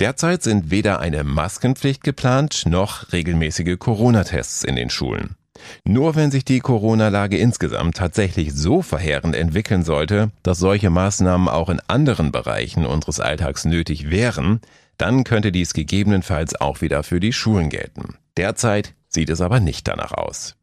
Derzeit 0.00 0.42
sind 0.42 0.70
weder 0.70 1.00
eine 1.00 1.24
Maskenpflicht 1.24 2.04
geplant 2.04 2.64
noch 2.66 3.12
regelmäßige 3.12 3.78
Corona-Tests 3.78 4.64
in 4.64 4.76
den 4.76 4.90
Schulen. 4.90 5.36
Nur 5.84 6.14
wenn 6.14 6.30
sich 6.30 6.44
die 6.44 6.60
Corona-Lage 6.60 7.36
insgesamt 7.36 7.96
tatsächlich 7.96 8.54
so 8.54 8.82
verheerend 8.82 9.34
entwickeln 9.34 9.82
sollte, 9.82 10.30
dass 10.42 10.58
solche 10.58 10.90
Maßnahmen 10.90 11.48
auch 11.48 11.68
in 11.68 11.80
anderen 11.88 12.30
Bereichen 12.30 12.86
unseres 12.86 13.20
Alltags 13.20 13.64
nötig 13.64 14.10
wären, 14.10 14.60
dann 14.98 15.24
könnte 15.24 15.52
dies 15.52 15.74
gegebenenfalls 15.74 16.60
auch 16.60 16.80
wieder 16.80 17.02
für 17.02 17.20
die 17.20 17.32
Schulen 17.32 17.70
gelten. 17.70 18.16
Derzeit 18.36 18.94
sieht 19.08 19.30
es 19.30 19.40
aber 19.40 19.60
nicht 19.60 19.88
danach 19.88 20.12
aus. 20.12 20.54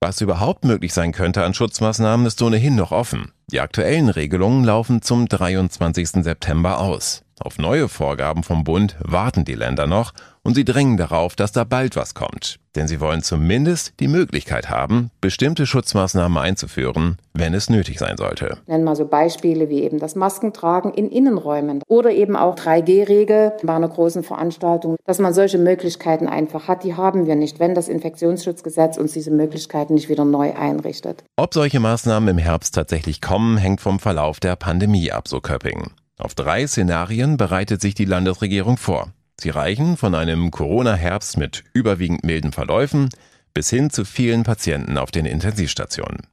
Was 0.00 0.20
überhaupt 0.20 0.64
möglich 0.64 0.92
sein 0.92 1.12
könnte 1.12 1.44
an 1.44 1.54
Schutzmaßnahmen 1.54 2.26
ist 2.26 2.42
ohnehin 2.42 2.76
noch 2.76 2.92
offen. 2.92 3.32
Die 3.50 3.60
aktuellen 3.60 4.10
Regelungen 4.10 4.62
laufen 4.62 5.00
zum 5.00 5.26
23. 5.26 6.22
September 6.22 6.78
aus. 6.78 7.23
Auf 7.40 7.58
neue 7.58 7.88
Vorgaben 7.88 8.44
vom 8.44 8.62
Bund 8.62 8.96
warten 9.00 9.44
die 9.44 9.54
Länder 9.54 9.86
noch 9.86 10.12
und 10.42 10.54
sie 10.54 10.64
drängen 10.64 10.96
darauf, 10.96 11.34
dass 11.34 11.52
da 11.52 11.64
bald 11.64 11.96
was 11.96 12.14
kommt. 12.14 12.60
Denn 12.76 12.86
sie 12.86 13.00
wollen 13.00 13.22
zumindest 13.22 13.94
die 13.98 14.08
Möglichkeit 14.08 14.68
haben, 14.70 15.10
bestimmte 15.20 15.66
Schutzmaßnahmen 15.66 16.38
einzuführen, 16.38 17.18
wenn 17.32 17.54
es 17.54 17.70
nötig 17.70 17.98
sein 17.98 18.16
sollte. 18.16 18.58
Nennen 18.66 18.84
wir 18.84 18.94
so 18.94 19.06
Beispiele 19.06 19.68
wie 19.68 19.82
eben 19.82 19.98
das 19.98 20.14
Maskentragen 20.14 20.92
in 20.92 21.08
Innenräumen 21.08 21.82
oder 21.88 22.10
eben 22.10 22.36
auch 22.36 22.54
3G-Regel 22.54 23.54
bei 23.62 23.74
einer 23.74 23.88
großen 23.88 24.22
Veranstaltung, 24.22 24.96
dass 25.04 25.18
man 25.18 25.34
solche 25.34 25.58
Möglichkeiten 25.58 26.28
einfach 26.28 26.68
hat. 26.68 26.84
Die 26.84 26.94
haben 26.94 27.26
wir 27.26 27.36
nicht, 27.36 27.58
wenn 27.58 27.74
das 27.74 27.88
Infektionsschutzgesetz 27.88 28.96
uns 28.96 29.12
diese 29.12 29.30
Möglichkeiten 29.32 29.94
nicht 29.94 30.08
wieder 30.08 30.24
neu 30.24 30.54
einrichtet. 30.54 31.24
Ob 31.36 31.54
solche 31.54 31.80
Maßnahmen 31.80 32.28
im 32.28 32.38
Herbst 32.38 32.74
tatsächlich 32.74 33.20
kommen, 33.20 33.56
hängt 33.56 33.80
vom 33.80 33.98
Verlauf 33.98 34.40
der 34.40 34.56
Pandemie 34.56 35.10
ab, 35.10 35.26
so 35.26 35.40
Köpping. 35.40 35.90
Auf 36.16 36.34
drei 36.34 36.66
Szenarien 36.66 37.36
bereitet 37.36 37.80
sich 37.80 37.94
die 37.94 38.04
Landesregierung 38.04 38.76
vor. 38.76 39.12
Sie 39.40 39.50
reichen 39.50 39.96
von 39.96 40.14
einem 40.14 40.50
Corona-Herbst 40.50 41.36
mit 41.36 41.64
überwiegend 41.72 42.24
milden 42.24 42.52
Verläufen 42.52 43.08
bis 43.52 43.70
hin 43.70 43.90
zu 43.90 44.04
vielen 44.04 44.42
Patienten 44.42 44.98
auf 44.98 45.10
den 45.10 45.26
Intensivstationen. 45.26 46.26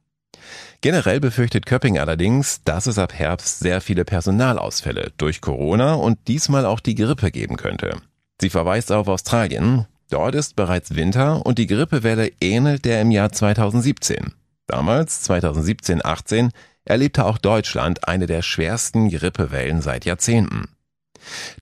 Generell 0.80 1.20
befürchtet 1.20 1.66
Köpping 1.66 1.98
allerdings, 1.98 2.64
dass 2.64 2.86
es 2.86 2.98
ab 2.98 3.12
Herbst 3.14 3.60
sehr 3.60 3.80
viele 3.80 4.04
Personalausfälle 4.04 5.12
durch 5.16 5.40
Corona 5.40 5.94
und 5.94 6.18
diesmal 6.26 6.66
auch 6.66 6.80
die 6.80 6.96
Grippe 6.96 7.30
geben 7.30 7.56
könnte. 7.56 7.96
Sie 8.40 8.50
verweist 8.50 8.90
auf 8.90 9.06
Australien. 9.06 9.86
Dort 10.10 10.34
ist 10.34 10.56
bereits 10.56 10.96
Winter 10.96 11.46
und 11.46 11.58
die 11.58 11.68
Grippewelle 11.68 12.32
ähnelt 12.40 12.84
der 12.84 13.00
im 13.00 13.12
Jahr 13.12 13.30
2017. 13.30 14.34
Damals, 14.66 15.28
2017-18, 15.30 16.50
erlebte 16.84 17.24
auch 17.24 17.38
Deutschland 17.38 18.08
eine 18.08 18.26
der 18.26 18.42
schwersten 18.42 19.08
Grippewellen 19.08 19.80
seit 19.80 20.04
Jahrzehnten. 20.04 20.68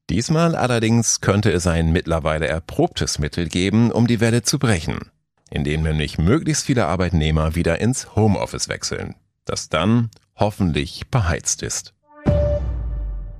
Diesmal 0.09 0.55
allerdings 0.55 1.21
könnte 1.21 1.51
es 1.53 1.67
ein 1.67 1.93
mittlerweile 1.93 2.49
erprobtes 2.49 3.19
Mittel 3.19 3.49
geben, 3.49 3.93
um 3.93 4.07
die 4.07 4.21
Welle 4.21 4.43
zu 4.43 4.59
brechen, 4.59 5.11
indem 5.51 5.83
nämlich 5.83 6.19
möglichst 6.19 6.65
viele 6.65 6.87
Arbeitnehmer 6.87 7.55
wieder 7.55 7.81
ins 7.81 8.17
Homeoffice 8.17 8.69
wechseln, 8.69 9.15
das 9.45 9.69
dann 9.69 10.11
hoffentlich 10.37 11.09
beheizt 11.11 11.63
ist. 11.63 11.93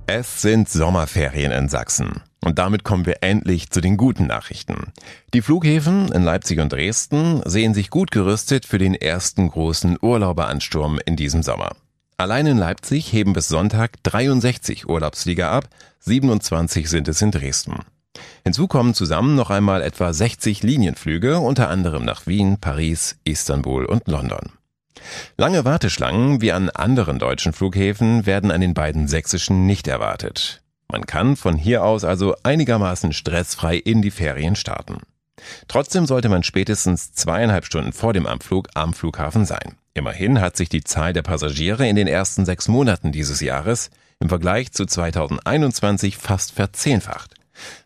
Es 0.05 0.41
sind 0.41 0.69
Sommerferien 0.69 1.51
in 1.51 1.69
Sachsen. 1.69 2.21
Und 2.43 2.57
damit 2.57 2.83
kommen 2.83 3.05
wir 3.05 3.21
endlich 3.21 3.69
zu 3.69 3.81
den 3.81 3.97
guten 3.97 4.25
Nachrichten. 4.27 4.91
Die 5.33 5.41
Flughäfen 5.41 6.11
in 6.11 6.23
Leipzig 6.23 6.59
und 6.59 6.73
Dresden 6.73 7.41
sehen 7.45 7.73
sich 7.73 7.89
gut 7.91 8.09
gerüstet 8.11 8.65
für 8.65 8.79
den 8.79 8.95
ersten 8.95 9.49
großen 9.49 9.97
Urlauberansturm 10.01 10.99
in 11.05 11.15
diesem 11.15 11.43
Sommer. 11.43 11.75
Allein 12.17 12.47
in 12.47 12.57
Leipzig 12.57 13.13
heben 13.13 13.33
bis 13.33 13.47
Sonntag 13.47 14.01
63 14.03 14.87
Urlaubsflieger 14.89 15.49
ab, 15.49 15.65
27 15.99 16.89
sind 16.89 17.07
es 17.07 17.21
in 17.21 17.31
Dresden. 17.31 17.79
Hinzu 18.43 18.67
kommen 18.67 18.93
zusammen 18.93 19.35
noch 19.35 19.49
einmal 19.49 19.81
etwa 19.81 20.11
60 20.11 20.63
Linienflüge, 20.63 21.39
unter 21.39 21.69
anderem 21.69 22.05
nach 22.05 22.27
Wien, 22.27 22.57
Paris, 22.59 23.17
Istanbul 23.23 23.85
und 23.85 24.07
London. 24.07 24.51
Lange 25.37 25.65
Warteschlangen 25.65 26.41
wie 26.41 26.51
an 26.51 26.69
anderen 26.69 27.19
deutschen 27.19 27.53
Flughäfen 27.53 28.25
werden 28.25 28.51
an 28.51 28.61
den 28.61 28.73
beiden 28.73 29.07
sächsischen 29.07 29.65
nicht 29.65 29.87
erwartet. 29.87 30.60
Man 30.91 31.05
kann 31.05 31.37
von 31.37 31.55
hier 31.55 31.85
aus 31.85 32.03
also 32.03 32.35
einigermaßen 32.43 33.13
stressfrei 33.13 33.77
in 33.77 34.01
die 34.01 34.11
Ferien 34.11 34.57
starten. 34.57 34.97
Trotzdem 35.69 36.05
sollte 36.05 36.27
man 36.27 36.43
spätestens 36.43 37.13
zweieinhalb 37.13 37.65
Stunden 37.65 37.93
vor 37.93 38.11
dem 38.11 38.27
Anflug 38.27 38.67
am 38.73 38.93
Flughafen 38.93 39.45
sein. 39.45 39.77
Immerhin 39.93 40.41
hat 40.41 40.57
sich 40.57 40.67
die 40.67 40.83
Zahl 40.83 41.13
der 41.13 41.21
Passagiere 41.21 41.87
in 41.87 41.95
den 41.95 42.07
ersten 42.07 42.45
sechs 42.45 42.67
Monaten 42.67 43.13
dieses 43.13 43.39
Jahres 43.39 43.89
im 44.19 44.27
Vergleich 44.27 44.73
zu 44.73 44.85
2021 44.85 46.17
fast 46.17 46.51
verzehnfacht. 46.51 47.35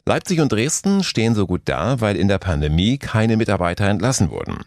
Leipzig 0.05 0.39
und 0.39 0.51
Dresden 0.51 1.03
stehen 1.03 1.35
so 1.35 1.45
gut 1.45 1.61
da, 1.65 2.01
weil 2.01 2.15
in 2.15 2.27
der 2.27 2.39
Pandemie 2.39 2.97
keine 2.97 3.37
Mitarbeiter 3.37 3.87
entlassen 3.87 4.31
wurden. 4.31 4.57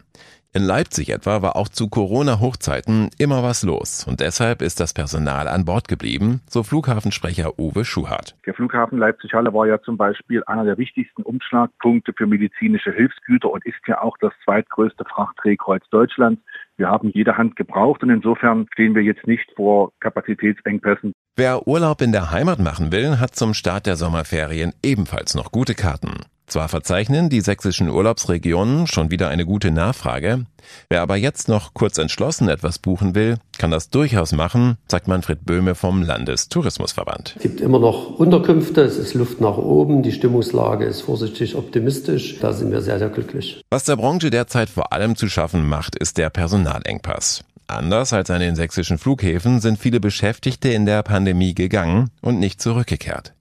In 0.51 0.63
Leipzig 0.63 1.09
etwa 1.09 1.43
war 1.43 1.55
auch 1.55 1.69
zu 1.69 1.89
Corona-Hochzeiten 1.89 3.11
immer 3.19 3.43
was 3.43 3.61
los 3.61 4.07
und 4.07 4.19
deshalb 4.19 4.63
ist 4.63 4.79
das 4.79 4.95
Personal 4.95 5.47
an 5.47 5.63
Bord 5.63 5.87
geblieben, 5.87 6.41
so 6.49 6.63
Flughafensprecher 6.63 7.59
Uwe 7.59 7.85
Schuhardt. 7.85 8.35
Der 8.47 8.55
Flughafen 8.55 8.97
Leipzig-Halle 8.97 9.53
war 9.53 9.67
ja 9.67 9.79
zum 9.79 9.95
Beispiel 9.95 10.43
einer 10.45 10.65
der 10.65 10.79
wichtigsten 10.79 11.21
Umschlagpunkte 11.21 12.13
für 12.13 12.25
medizinische 12.25 12.91
Hilfsgüter 12.91 13.51
und 13.51 13.63
ist 13.63 13.77
ja 13.85 14.01
auch 14.01 14.17
das 14.17 14.33
zweitgrößte 14.43 15.05
Frachtdrehkreuz 15.05 15.87
Deutschlands. 15.91 16.41
Wir 16.79 16.87
haben 16.87 17.11
jede 17.13 17.35
Hand 17.35 17.57
gebraucht 17.57 18.03
und 18.03 18.09
insofern 18.09 18.65
stehen 18.71 18.95
wir 18.95 19.01
jetzt 19.01 19.27
nicht 19.27 19.51
vor 19.57 19.91
Kapazitätsengpässen. 19.99 21.11
Wer 21.35 21.67
Urlaub 21.67 22.01
in 22.01 22.13
der 22.13 22.31
Heimat 22.31 22.59
machen 22.59 22.93
will, 22.93 23.19
hat 23.19 23.35
zum 23.35 23.53
Start 23.53 23.85
der 23.85 23.97
Sommerferien 23.97 24.71
ebenfalls 24.81 25.35
noch 25.35 25.51
gute 25.51 25.75
Karten. 25.75 26.13
Zwar 26.49 26.67
verzeichnen 26.67 27.29
die 27.29 27.41
sächsischen 27.41 27.89
Urlaubsregionen 27.89 28.87
schon 28.87 29.11
wieder 29.11 29.29
eine 29.29 29.45
gute 29.45 29.69
Nachfrage, 29.69 30.45
wer 30.89 31.01
aber 31.03 31.15
jetzt 31.15 31.47
noch 31.47 31.75
kurz 31.75 31.99
entschlossen 31.99 32.49
etwas 32.49 32.79
buchen 32.79 33.13
will, 33.13 33.37
kann 33.59 33.69
das 33.69 33.91
durchaus 33.91 34.31
machen, 34.31 34.77
sagt 34.87 35.07
Manfred 35.07 35.45
Böhme 35.45 35.75
vom 35.75 36.01
Landestourismusverband. 36.01 37.35
Es 37.35 37.43
gibt 37.43 37.61
immer 37.61 37.77
noch 37.77 38.17
Unterkünfte, 38.17 38.81
es 38.81 38.97
ist 38.97 39.13
Luft 39.13 39.39
nach 39.41 39.57
oben, 39.57 40.01
die 40.01 40.11
Stimmungslage 40.11 40.85
ist 40.85 41.01
vorsichtig 41.01 41.55
optimistisch, 41.55 42.39
da 42.39 42.51
sind 42.51 42.71
wir 42.71 42.81
sehr, 42.81 42.97
sehr 42.97 43.09
glücklich. 43.09 43.61
Was 43.69 43.85
der 43.85 43.97
Branche 43.97 44.31
derzeit 44.31 44.69
vor 44.69 44.91
allem 44.91 45.15
zu 45.15 45.29
schaffen 45.29 45.69
macht, 45.69 45.95
ist 45.95 46.17
der 46.17 46.31
Personalengpass. 46.69 47.43
Anders 47.67 48.13
als 48.13 48.29
an 48.29 48.41
den 48.41 48.55
sächsischen 48.55 48.97
Flughäfen 48.97 49.59
sind 49.59 49.79
viele 49.79 49.99
Beschäftigte 49.99 50.69
in 50.69 50.85
der 50.85 51.03
Pandemie 51.03 51.53
gegangen 51.53 52.09
und 52.21 52.39
nicht 52.39 52.61
zurückgekehrt. 52.61 53.33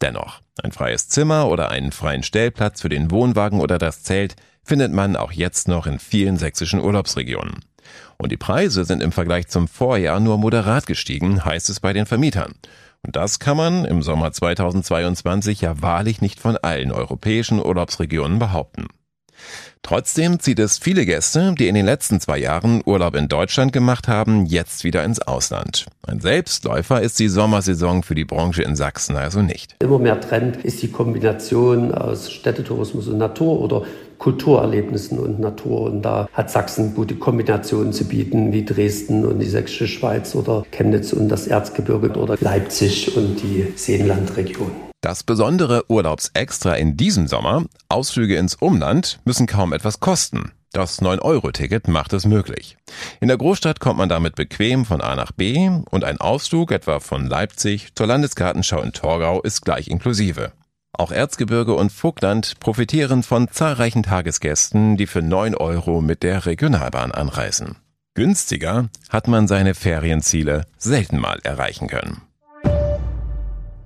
Dennoch, 0.00 0.40
ein 0.62 0.72
freies 0.72 1.08
Zimmer 1.08 1.48
oder 1.48 1.70
einen 1.70 1.92
freien 1.92 2.22
Stellplatz 2.22 2.82
für 2.82 2.88
den 2.88 3.10
Wohnwagen 3.10 3.60
oder 3.60 3.78
das 3.78 4.02
Zelt 4.02 4.36
findet 4.62 4.92
man 4.92 5.16
auch 5.16 5.32
jetzt 5.32 5.68
noch 5.68 5.86
in 5.86 5.98
vielen 5.98 6.36
sächsischen 6.36 6.80
Urlaubsregionen. 6.80 7.60
Und 8.16 8.32
die 8.32 8.36
Preise 8.36 8.84
sind 8.84 9.02
im 9.02 9.12
Vergleich 9.12 9.48
zum 9.48 9.68
Vorjahr 9.68 10.20
nur 10.20 10.38
moderat 10.38 10.86
gestiegen, 10.86 11.44
heißt 11.44 11.68
es 11.68 11.80
bei 11.80 11.92
den 11.92 12.06
Vermietern. 12.06 12.54
Und 13.02 13.16
das 13.16 13.38
kann 13.38 13.56
man 13.56 13.84
im 13.84 14.02
Sommer 14.02 14.32
2022 14.32 15.60
ja 15.60 15.80
wahrlich 15.82 16.22
nicht 16.22 16.40
von 16.40 16.56
allen 16.56 16.90
europäischen 16.90 17.64
Urlaubsregionen 17.64 18.38
behaupten. 18.38 18.86
Trotzdem 19.82 20.40
zieht 20.40 20.58
es 20.60 20.78
viele 20.78 21.04
Gäste, 21.04 21.54
die 21.58 21.68
in 21.68 21.74
den 21.74 21.84
letzten 21.84 22.18
zwei 22.18 22.38
Jahren 22.38 22.80
Urlaub 22.86 23.14
in 23.14 23.28
Deutschland 23.28 23.72
gemacht 23.72 24.08
haben, 24.08 24.46
jetzt 24.46 24.82
wieder 24.82 25.04
ins 25.04 25.20
Ausland. 25.20 25.86
Ein 26.06 26.20
Selbstläufer 26.20 27.02
ist 27.02 27.18
die 27.18 27.28
Sommersaison 27.28 28.02
für 28.02 28.14
die 28.14 28.24
Branche 28.24 28.62
in 28.62 28.76
Sachsen 28.76 29.16
also 29.16 29.42
nicht. 29.42 29.76
Immer 29.80 29.98
mehr 29.98 30.20
Trend 30.20 30.56
ist 30.64 30.82
die 30.82 30.90
Kombination 30.90 31.92
aus 31.92 32.32
Städtetourismus 32.32 33.08
und 33.08 33.18
Natur 33.18 33.60
oder 33.60 33.82
Kulturerlebnissen 34.18 35.18
und 35.18 35.38
Natur. 35.38 35.82
Und 35.82 36.00
da 36.00 36.28
hat 36.32 36.50
Sachsen 36.50 36.94
gute 36.94 37.16
Kombinationen 37.16 37.92
zu 37.92 38.06
bieten, 38.06 38.54
wie 38.54 38.64
Dresden 38.64 39.26
und 39.26 39.38
die 39.38 39.46
Sächsische 39.46 39.86
Schweiz 39.86 40.34
oder 40.34 40.64
Chemnitz 40.70 41.12
und 41.12 41.28
das 41.28 41.46
Erzgebirge 41.46 42.18
oder 42.18 42.36
Leipzig 42.40 43.14
und 43.16 43.42
die 43.42 43.72
Seenlandregion. 43.76 44.70
Das 45.04 45.22
besondere 45.22 45.84
Urlaubsextra 45.90 46.76
in 46.76 46.96
diesem 46.96 47.26
Sommer, 47.26 47.66
Ausflüge 47.90 48.36
ins 48.36 48.54
Umland, 48.54 49.20
müssen 49.26 49.46
kaum 49.46 49.74
etwas 49.74 50.00
kosten. 50.00 50.52
Das 50.72 51.02
9-Euro-Ticket 51.02 51.88
macht 51.88 52.14
es 52.14 52.24
möglich. 52.24 52.78
In 53.20 53.28
der 53.28 53.36
Großstadt 53.36 53.80
kommt 53.80 53.98
man 53.98 54.08
damit 54.08 54.34
bequem 54.34 54.86
von 54.86 55.02
A 55.02 55.14
nach 55.14 55.32
B 55.32 55.68
und 55.90 56.04
ein 56.04 56.22
Ausflug 56.22 56.72
etwa 56.72 57.00
von 57.00 57.26
Leipzig 57.26 57.94
zur 57.94 58.06
Landesgartenschau 58.06 58.80
in 58.80 58.94
Torgau 58.94 59.42
ist 59.42 59.66
gleich 59.66 59.88
inklusive. 59.88 60.52
Auch 60.94 61.12
Erzgebirge 61.12 61.74
und 61.74 61.92
Vogtland 61.92 62.58
profitieren 62.58 63.22
von 63.22 63.48
zahlreichen 63.50 64.04
Tagesgästen, 64.04 64.96
die 64.96 65.06
für 65.06 65.20
9 65.20 65.54
Euro 65.54 66.00
mit 66.00 66.22
der 66.22 66.46
Regionalbahn 66.46 67.12
anreisen. 67.12 67.76
Günstiger 68.14 68.88
hat 69.10 69.28
man 69.28 69.48
seine 69.48 69.74
Ferienziele 69.74 70.64
selten 70.78 71.18
mal 71.18 71.40
erreichen 71.42 71.88
können. 71.88 72.22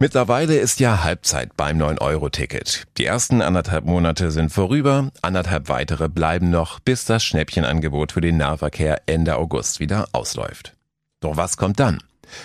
Mittlerweile 0.00 0.56
ist 0.56 0.78
ja 0.78 1.02
Halbzeit 1.02 1.56
beim 1.56 1.76
9-Euro-Ticket. 1.82 2.84
Die 2.98 3.04
ersten 3.04 3.42
anderthalb 3.42 3.84
Monate 3.84 4.30
sind 4.30 4.50
vorüber, 4.50 5.10
anderthalb 5.22 5.68
weitere 5.68 6.08
bleiben 6.08 6.50
noch, 6.50 6.78
bis 6.78 7.04
das 7.04 7.24
Schnäppchenangebot 7.24 8.12
für 8.12 8.20
den 8.20 8.36
Nahverkehr 8.36 9.02
Ende 9.06 9.36
August 9.36 9.80
wieder 9.80 10.06
ausläuft. 10.12 10.76
Doch 11.18 11.36
was 11.36 11.56
kommt 11.56 11.80
dann? 11.80 11.98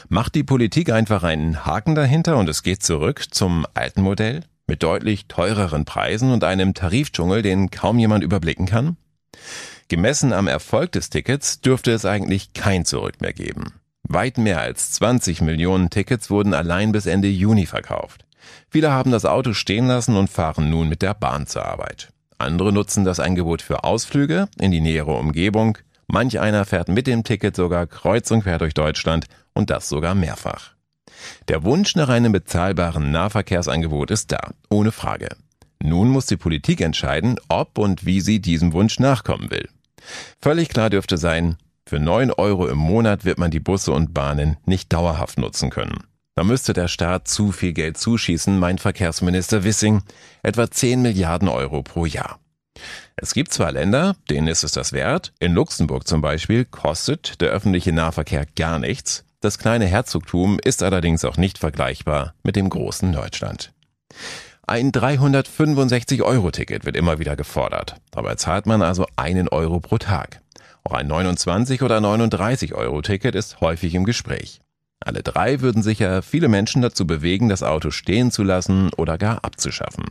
Macht 0.10 0.33
die 0.33 0.43
Politik 0.43 0.91
einfach 0.91 1.22
einen 1.22 1.63
Haken 1.63 1.93
dahinter 1.93 2.38
und 2.38 2.50
es 2.50 2.63
geht 2.63 2.81
zurück 2.81 3.25
zum 3.29 3.67
alten 3.75 4.01
Modell? 4.01 4.41
Mit 4.65 4.81
deutlich 4.81 5.27
teureren 5.27 5.86
Preisen 5.86 6.31
und 6.31 6.43
einem 6.43 6.74
Tarifdschungel, 6.74 7.43
den 7.43 7.69
kaum 7.69 8.00
jemand 8.00 8.24
überblicken 8.24 8.65
kann? 8.65 8.98
Gemessen 9.89 10.33
am 10.33 10.48
Erfolg 10.48 10.91
des 10.93 11.12
Tickets 11.12 11.62
dürfte 11.62 11.91
es 11.91 12.03
eigentlich 12.03 12.53
kein 12.53 12.83
Zurück 12.83 13.22
mehr 13.22 13.33
geben. 13.33 13.74
Weit 14.13 14.38
mehr 14.38 14.62
als 14.62 14.91
20 14.91 15.41
Millionen 15.41 15.89
Tickets 15.89 16.29
wurden 16.29 16.53
allein 16.53 16.91
bis 16.91 17.05
Ende 17.05 17.27
Juni 17.27 17.65
verkauft. 17.65 18.25
Viele 18.70 18.91
haben 18.91 19.12
das 19.12 19.25
Auto 19.25 19.53
stehen 19.53 19.88
lassen 19.88 20.15
und 20.15 20.29
fahren 20.29 20.70
nun 20.70 20.89
mit 20.89 21.01
der 21.01 21.13
Bahn 21.13 21.48
zur 21.48 21.65
Arbeit. 21.65 22.10
Andere 22.38 22.74
nutzen 22.74 23.05
das 23.05 23.20
Angebot 23.20 23.62
für 23.62 23.84
Ausflüge 23.84 24.50
in 24.60 24.72
die 24.72 24.82
nähere 24.82 25.13
Umgebung. 25.13 25.77
Manch 26.08 26.39
einer 26.39 26.65
fährt 26.65 26.89
mit 26.89 27.08
dem 27.08 27.24
Ticket 27.24 27.55
sogar 27.55 27.88
kreuz 27.88 28.29
und 28.32 28.43
quer 28.43 28.58
durch 28.58 28.74
Deutschland 28.74 29.25
und 29.53 29.70
das 29.70 29.89
sogar 29.89 30.13
mehrfach. 30.13 30.74
Der 31.48 31.63
Wunsch 31.63 31.96
nach 31.96 32.10
einem 32.10 32.32
bezahlbaren 32.32 33.12
Nahverkehrsangebot 33.12 34.12
ist 34.12 34.32
da, 34.32 34.51
ohne 34.70 34.91
Frage. 34.91 35.29
Nun 35.82 36.10
muss 36.10 36.25
die 36.25 36.38
Politik 36.38 36.82
entscheiden, 36.82 37.38
ob 37.48 37.77
und 37.77 38.05
wie 38.05 38.22
sie 38.22 38.39
diesem 38.39 38.74
Wunsch 38.74 39.00
nachkommen 39.00 39.50
will. 39.51 39.70
Völlig 40.41 40.70
klar 40.70 40.89
dürfte 40.89 41.17
sein, 41.17 41.58
für 41.86 42.00
neun 42.00 42.32
Euro 42.32 42.68
im 42.68 42.78
Monat 42.78 43.25
wird 43.25 43.38
man 43.38 43.52
die 43.52 43.60
Busse 43.60 43.92
und 43.92 44.13
Bahnen 44.13 44.58
nicht 44.66 44.92
dauerhaft 44.94 45.38
nutzen 45.38 45.70
können. 45.70 46.04
Da 46.36 46.44
müsste 46.44 46.74
der 46.74 46.88
Staat 46.88 47.28
zu 47.28 47.52
viel 47.52 47.74
Geld 47.74 47.98
zuschießen, 47.98 48.58
meint 48.58 48.82
Verkehrsminister 48.82 49.63
Wissing, 49.63 50.02
etwa 50.42 50.70
10 50.70 51.02
Milliarden 51.02 51.48
Euro 51.48 51.84
pro 51.84 52.06
Jahr. 52.06 52.40
Es 53.16 53.34
gibt 53.34 53.54
zwar 53.54 53.72
Länder, 53.72 54.16
denen 54.30 54.48
ist 54.48 54.63
es 54.63 54.72
das 54.72 54.94
wert. 54.94 55.34
In 55.40 55.54
Luxemburg 55.54 56.08
zum 56.08 56.22
Beispiel 56.22 56.66
kostet 56.66 57.40
der 57.42 57.52
öffentliche 57.52 57.94
Nahverkehr 57.94 58.48
gar 58.56 58.80
nichts. 58.80 59.25
Das 59.42 59.60
kleine 59.60 59.86
Herzogtum 59.86 60.58
ist 60.63 60.82
allerdings 60.82 61.24
auch 61.25 61.38
nicht 61.38 61.60
vergleichbar 61.60 62.34
mit 62.44 62.56
dem 62.56 62.70
großen 62.70 63.12
Deutschland. 63.12 63.72
Ein 64.66 64.92
365-Euro-Ticket 64.92 66.86
wird 66.86 66.96
immer 66.96 67.20
wieder 67.20 67.36
gefordert. 67.36 67.98
Dabei 68.12 68.36
zahlt 68.36 68.66
man 68.66 68.82
also 68.82 69.06
einen 69.18 69.50
Euro 69.50 69.82
pro 69.82 69.98
Tag. 69.98 70.42
Auch 70.84 70.94
ein 70.94 71.08
29 71.08 71.82
oder 71.82 72.02
39 72.02 72.74
Euro 72.74 73.02
Ticket 73.02 73.36
ist 73.36 73.62
häufig 73.62 73.96
im 73.96 74.04
Gespräch. 74.04 74.62
Alle 75.00 75.24
drei 75.24 75.62
würden 75.62 75.84
sicher 75.84 76.22
viele 76.22 76.48
Menschen 76.48 76.82
dazu 76.82 77.06
bewegen, 77.06 77.50
das 77.50 77.63
Auto 77.63 77.92
stehen 77.92 78.32
zu 78.32 78.44
lassen 78.44 78.92
oder 78.94 79.18
gar 79.18 79.44
abzuschaffen. 79.44 80.06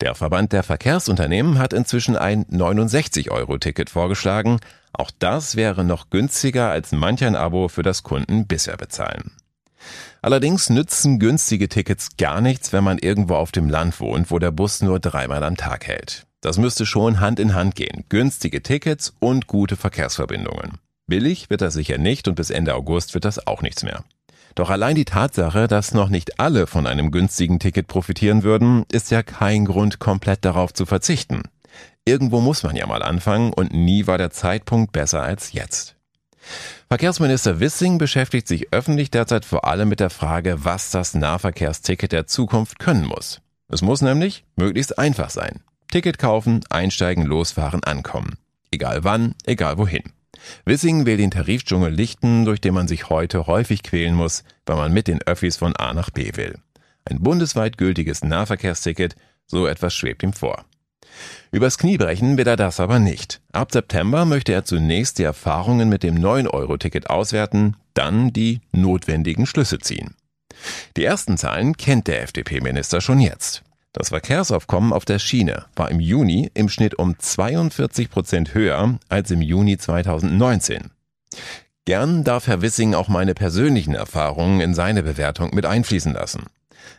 Der 0.00 0.14
Verband 0.14 0.52
der 0.52 0.62
Verkehrsunternehmen 0.62 1.58
hat 1.58 1.72
inzwischen 1.72 2.16
ein 2.16 2.44
69-Euro-Ticket 2.46 3.88
vorgeschlagen. 3.88 4.60
Auch 4.92 5.10
das 5.18 5.56
wäre 5.56 5.84
noch 5.84 6.10
günstiger 6.10 6.70
als 6.70 6.92
manch 6.92 7.24
ein 7.24 7.36
Abo 7.36 7.68
für 7.68 7.82
das 7.82 8.02
Kunden 8.02 8.46
bisher 8.46 8.76
bezahlen. 8.76 9.32
Allerdings 10.20 10.70
nützen 10.70 11.18
günstige 11.18 11.68
Tickets 11.68 12.16
gar 12.18 12.40
nichts, 12.40 12.72
wenn 12.72 12.84
man 12.84 12.98
irgendwo 12.98 13.34
auf 13.34 13.52
dem 13.52 13.70
Land 13.70 14.00
wohnt, 14.00 14.30
wo 14.30 14.38
der 14.38 14.50
Bus 14.50 14.82
nur 14.82 14.98
dreimal 15.00 15.42
am 15.42 15.56
Tag 15.56 15.86
hält. 15.86 16.25
Das 16.46 16.58
müsste 16.58 16.86
schon 16.86 17.18
Hand 17.18 17.40
in 17.40 17.56
Hand 17.56 17.74
gehen. 17.74 18.04
Günstige 18.08 18.62
Tickets 18.62 19.12
und 19.18 19.48
gute 19.48 19.74
Verkehrsverbindungen. 19.74 20.78
Billig 21.08 21.50
wird 21.50 21.60
das 21.60 21.74
sicher 21.74 21.98
nicht 21.98 22.28
und 22.28 22.36
bis 22.36 22.50
Ende 22.50 22.76
August 22.76 23.14
wird 23.14 23.24
das 23.24 23.48
auch 23.48 23.62
nichts 23.62 23.82
mehr. 23.82 24.04
Doch 24.54 24.70
allein 24.70 24.94
die 24.94 25.04
Tatsache, 25.04 25.66
dass 25.66 25.92
noch 25.92 26.08
nicht 26.08 26.38
alle 26.38 26.68
von 26.68 26.86
einem 26.86 27.10
günstigen 27.10 27.58
Ticket 27.58 27.88
profitieren 27.88 28.44
würden, 28.44 28.84
ist 28.92 29.10
ja 29.10 29.24
kein 29.24 29.64
Grund, 29.64 29.98
komplett 29.98 30.44
darauf 30.44 30.72
zu 30.72 30.86
verzichten. 30.86 31.42
Irgendwo 32.04 32.40
muss 32.40 32.62
man 32.62 32.76
ja 32.76 32.86
mal 32.86 33.02
anfangen 33.02 33.52
und 33.52 33.74
nie 33.74 34.06
war 34.06 34.16
der 34.16 34.30
Zeitpunkt 34.30 34.92
besser 34.92 35.22
als 35.22 35.52
jetzt. 35.52 35.96
Verkehrsminister 36.86 37.58
Wissing 37.58 37.98
beschäftigt 37.98 38.46
sich 38.46 38.72
öffentlich 38.72 39.10
derzeit 39.10 39.44
vor 39.44 39.64
allem 39.64 39.88
mit 39.88 39.98
der 39.98 40.10
Frage, 40.10 40.64
was 40.64 40.92
das 40.92 41.14
Nahverkehrsticket 41.14 42.12
der 42.12 42.28
Zukunft 42.28 42.78
können 42.78 43.04
muss. 43.04 43.40
Es 43.66 43.82
muss 43.82 44.00
nämlich 44.00 44.44
möglichst 44.54 44.96
einfach 44.96 45.30
sein. 45.30 45.58
Ticket 45.88 46.18
kaufen, 46.18 46.60
einsteigen, 46.70 47.24
losfahren, 47.24 47.82
ankommen. 47.84 48.36
Egal 48.70 49.04
wann, 49.04 49.34
egal 49.44 49.78
wohin. 49.78 50.02
Wissing 50.64 51.06
will 51.06 51.16
den 51.16 51.30
Tarifdschungel 51.30 51.92
lichten, 51.92 52.44
durch 52.44 52.60
den 52.60 52.74
man 52.74 52.88
sich 52.88 53.08
heute 53.08 53.46
häufig 53.46 53.82
quälen 53.82 54.14
muss, 54.14 54.44
weil 54.66 54.76
man 54.76 54.92
mit 54.92 55.08
den 55.08 55.22
Öffis 55.22 55.56
von 55.56 55.74
A 55.76 55.94
nach 55.94 56.10
B 56.10 56.32
will. 56.34 56.58
Ein 57.04 57.22
bundesweit 57.22 57.78
gültiges 57.78 58.22
Nahverkehrsticket, 58.24 59.16
so 59.46 59.66
etwas 59.66 59.94
schwebt 59.94 60.22
ihm 60.22 60.32
vor. 60.32 60.64
Übers 61.52 61.78
Knie 61.78 61.96
brechen 61.96 62.36
will 62.36 62.46
er 62.46 62.56
das 62.56 62.80
aber 62.80 62.98
nicht. 62.98 63.40
Ab 63.52 63.72
September 63.72 64.24
möchte 64.24 64.52
er 64.52 64.64
zunächst 64.64 65.18
die 65.18 65.22
Erfahrungen 65.22 65.88
mit 65.88 66.02
dem 66.02 66.16
9-Euro-Ticket 66.16 67.08
auswerten, 67.08 67.76
dann 67.94 68.32
die 68.32 68.60
notwendigen 68.72 69.46
Schlüsse 69.46 69.78
ziehen. 69.78 70.14
Die 70.96 71.04
ersten 71.04 71.36
Zahlen 71.36 71.76
kennt 71.76 72.08
der 72.08 72.22
FDP-Minister 72.22 73.00
schon 73.00 73.20
jetzt. 73.20 73.62
Das 73.96 74.10
Verkehrsaufkommen 74.10 74.92
auf 74.92 75.06
der 75.06 75.18
Schiene 75.18 75.64
war 75.74 75.90
im 75.90 76.00
Juni 76.00 76.50
im 76.52 76.68
Schnitt 76.68 76.98
um 76.98 77.18
42 77.18 78.10
Prozent 78.10 78.52
höher 78.52 78.98
als 79.08 79.30
im 79.30 79.40
Juni 79.40 79.78
2019. 79.78 80.90
Gern 81.86 82.22
darf 82.22 82.46
Herr 82.46 82.60
Wissing 82.60 82.92
auch 82.92 83.08
meine 83.08 83.32
persönlichen 83.32 83.94
Erfahrungen 83.94 84.60
in 84.60 84.74
seine 84.74 85.02
Bewertung 85.02 85.54
mit 85.54 85.64
einfließen 85.64 86.12
lassen. 86.12 86.42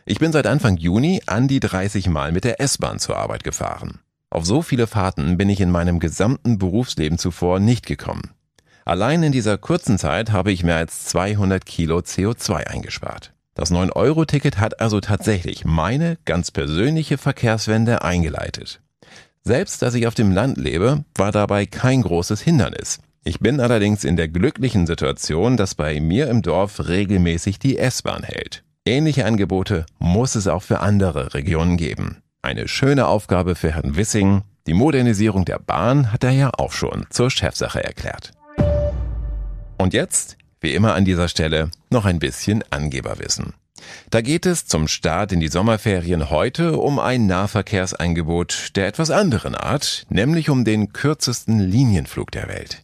Ich 0.06 0.18
bin 0.18 0.32
seit 0.32 0.48
Anfang 0.48 0.76
Juni 0.76 1.22
an 1.26 1.46
die 1.46 1.60
30 1.60 2.08
Mal 2.08 2.32
mit 2.32 2.42
der 2.42 2.60
S-Bahn 2.60 2.98
zur 2.98 3.16
Arbeit 3.16 3.44
gefahren. 3.44 4.00
Auf 4.28 4.44
so 4.44 4.60
viele 4.60 4.88
Fahrten 4.88 5.36
bin 5.36 5.48
ich 5.48 5.60
in 5.60 5.70
meinem 5.70 6.00
gesamten 6.00 6.58
Berufsleben 6.58 7.16
zuvor 7.16 7.60
nicht 7.60 7.86
gekommen. 7.86 8.32
Allein 8.84 9.22
in 9.22 9.30
dieser 9.30 9.56
kurzen 9.56 9.98
Zeit 9.98 10.32
habe 10.32 10.50
ich 10.50 10.64
mehr 10.64 10.78
als 10.78 11.04
200 11.04 11.64
Kilo 11.64 11.98
CO2 11.98 12.66
eingespart. 12.66 13.32
Das 13.58 13.72
9-Euro-Ticket 13.72 14.60
hat 14.60 14.80
also 14.80 15.00
tatsächlich 15.00 15.64
meine 15.64 16.16
ganz 16.24 16.52
persönliche 16.52 17.18
Verkehrswende 17.18 18.02
eingeleitet. 18.02 18.80
Selbst 19.42 19.82
dass 19.82 19.94
ich 19.94 20.06
auf 20.06 20.14
dem 20.14 20.30
Land 20.30 20.58
lebe, 20.58 21.04
war 21.16 21.32
dabei 21.32 21.66
kein 21.66 22.02
großes 22.02 22.40
Hindernis. 22.40 23.00
Ich 23.24 23.40
bin 23.40 23.58
allerdings 23.58 24.04
in 24.04 24.14
der 24.14 24.28
glücklichen 24.28 24.86
Situation, 24.86 25.56
dass 25.56 25.74
bei 25.74 26.00
mir 26.00 26.28
im 26.28 26.42
Dorf 26.42 26.86
regelmäßig 26.86 27.58
die 27.58 27.78
S-Bahn 27.78 28.22
hält. 28.22 28.62
Ähnliche 28.86 29.24
Angebote 29.24 29.86
muss 29.98 30.36
es 30.36 30.46
auch 30.46 30.62
für 30.62 30.78
andere 30.78 31.34
Regionen 31.34 31.76
geben. 31.76 32.22
Eine 32.42 32.68
schöne 32.68 33.08
Aufgabe 33.08 33.56
für 33.56 33.72
Herrn 33.74 33.96
Wissing. 33.96 34.42
Die 34.68 34.74
Modernisierung 34.74 35.44
der 35.44 35.58
Bahn 35.58 36.12
hat 36.12 36.22
er 36.22 36.30
ja 36.30 36.52
auch 36.56 36.70
schon 36.70 37.06
zur 37.10 37.28
Chefsache 37.28 37.82
erklärt. 37.82 38.30
Und 39.78 39.94
jetzt 39.94 40.36
wie 40.60 40.74
immer 40.74 40.94
an 40.94 41.04
dieser 41.04 41.28
Stelle 41.28 41.70
noch 41.90 42.04
ein 42.04 42.18
bisschen 42.18 42.64
Angeberwissen. 42.70 43.54
Da 44.10 44.20
geht 44.20 44.46
es 44.46 44.66
zum 44.66 44.88
Start 44.88 45.32
in 45.32 45.40
die 45.40 45.48
Sommerferien 45.48 46.30
heute 46.30 46.78
um 46.78 46.98
ein 46.98 47.26
Nahverkehrsangebot 47.26 48.76
der 48.76 48.88
etwas 48.88 49.10
anderen 49.10 49.54
Art, 49.54 50.04
nämlich 50.08 50.50
um 50.50 50.64
den 50.64 50.92
kürzesten 50.92 51.60
Linienflug 51.60 52.30
der 52.30 52.48
Welt. 52.48 52.82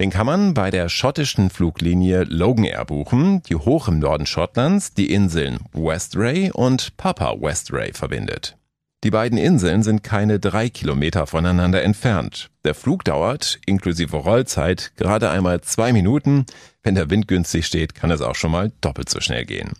Den 0.00 0.10
kann 0.10 0.26
man 0.26 0.54
bei 0.54 0.70
der 0.70 0.88
schottischen 0.88 1.50
Fluglinie 1.50 2.24
Logan 2.24 2.64
Air 2.64 2.84
buchen, 2.84 3.42
die 3.44 3.54
hoch 3.54 3.88
im 3.88 4.00
Norden 4.00 4.26
Schottlands 4.26 4.94
die 4.94 5.12
Inseln 5.12 5.60
Westray 5.72 6.50
und 6.50 6.96
Papa 6.96 7.36
Westray 7.40 7.92
verbindet. 7.92 8.56
Die 9.04 9.10
beiden 9.10 9.36
Inseln 9.36 9.82
sind 9.82 10.04
keine 10.04 10.38
drei 10.38 10.68
Kilometer 10.68 11.26
voneinander 11.26 11.82
entfernt. 11.82 12.50
Der 12.64 12.74
Flug 12.74 13.04
dauert, 13.04 13.58
inklusive 13.66 14.16
Rollzeit, 14.16 14.92
gerade 14.96 15.30
einmal 15.30 15.60
zwei 15.62 15.92
Minuten. 15.92 16.46
Wenn 16.84 16.94
der 16.94 17.10
Wind 17.10 17.26
günstig 17.26 17.66
steht, 17.66 17.96
kann 17.96 18.12
es 18.12 18.20
auch 18.20 18.36
schon 18.36 18.52
mal 18.52 18.70
doppelt 18.80 19.08
so 19.08 19.20
schnell 19.20 19.44
gehen. 19.44 19.72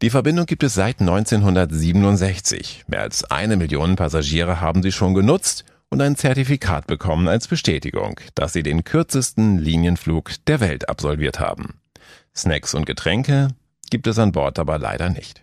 Die 0.00 0.08
Verbindung 0.08 0.46
gibt 0.46 0.62
es 0.62 0.72
seit 0.72 1.00
1967. 1.00 2.84
Mehr 2.86 3.02
als 3.02 3.24
eine 3.24 3.58
Million 3.58 3.96
Passagiere 3.96 4.62
haben 4.62 4.82
sie 4.82 4.92
schon 4.92 5.12
genutzt 5.12 5.64
und 5.90 6.00
ein 6.00 6.16
Zertifikat 6.16 6.86
bekommen 6.86 7.28
als 7.28 7.48
Bestätigung, 7.48 8.18
dass 8.34 8.54
sie 8.54 8.62
den 8.62 8.84
kürzesten 8.84 9.58
Linienflug 9.58 10.32
der 10.46 10.60
Welt 10.60 10.88
absolviert 10.88 11.38
haben. 11.38 11.80
Snacks 12.34 12.72
und 12.72 12.86
Getränke 12.86 13.48
gibt 13.90 14.06
es 14.06 14.18
an 14.18 14.32
Bord 14.32 14.58
aber 14.58 14.78
leider 14.78 15.10
nicht. 15.10 15.42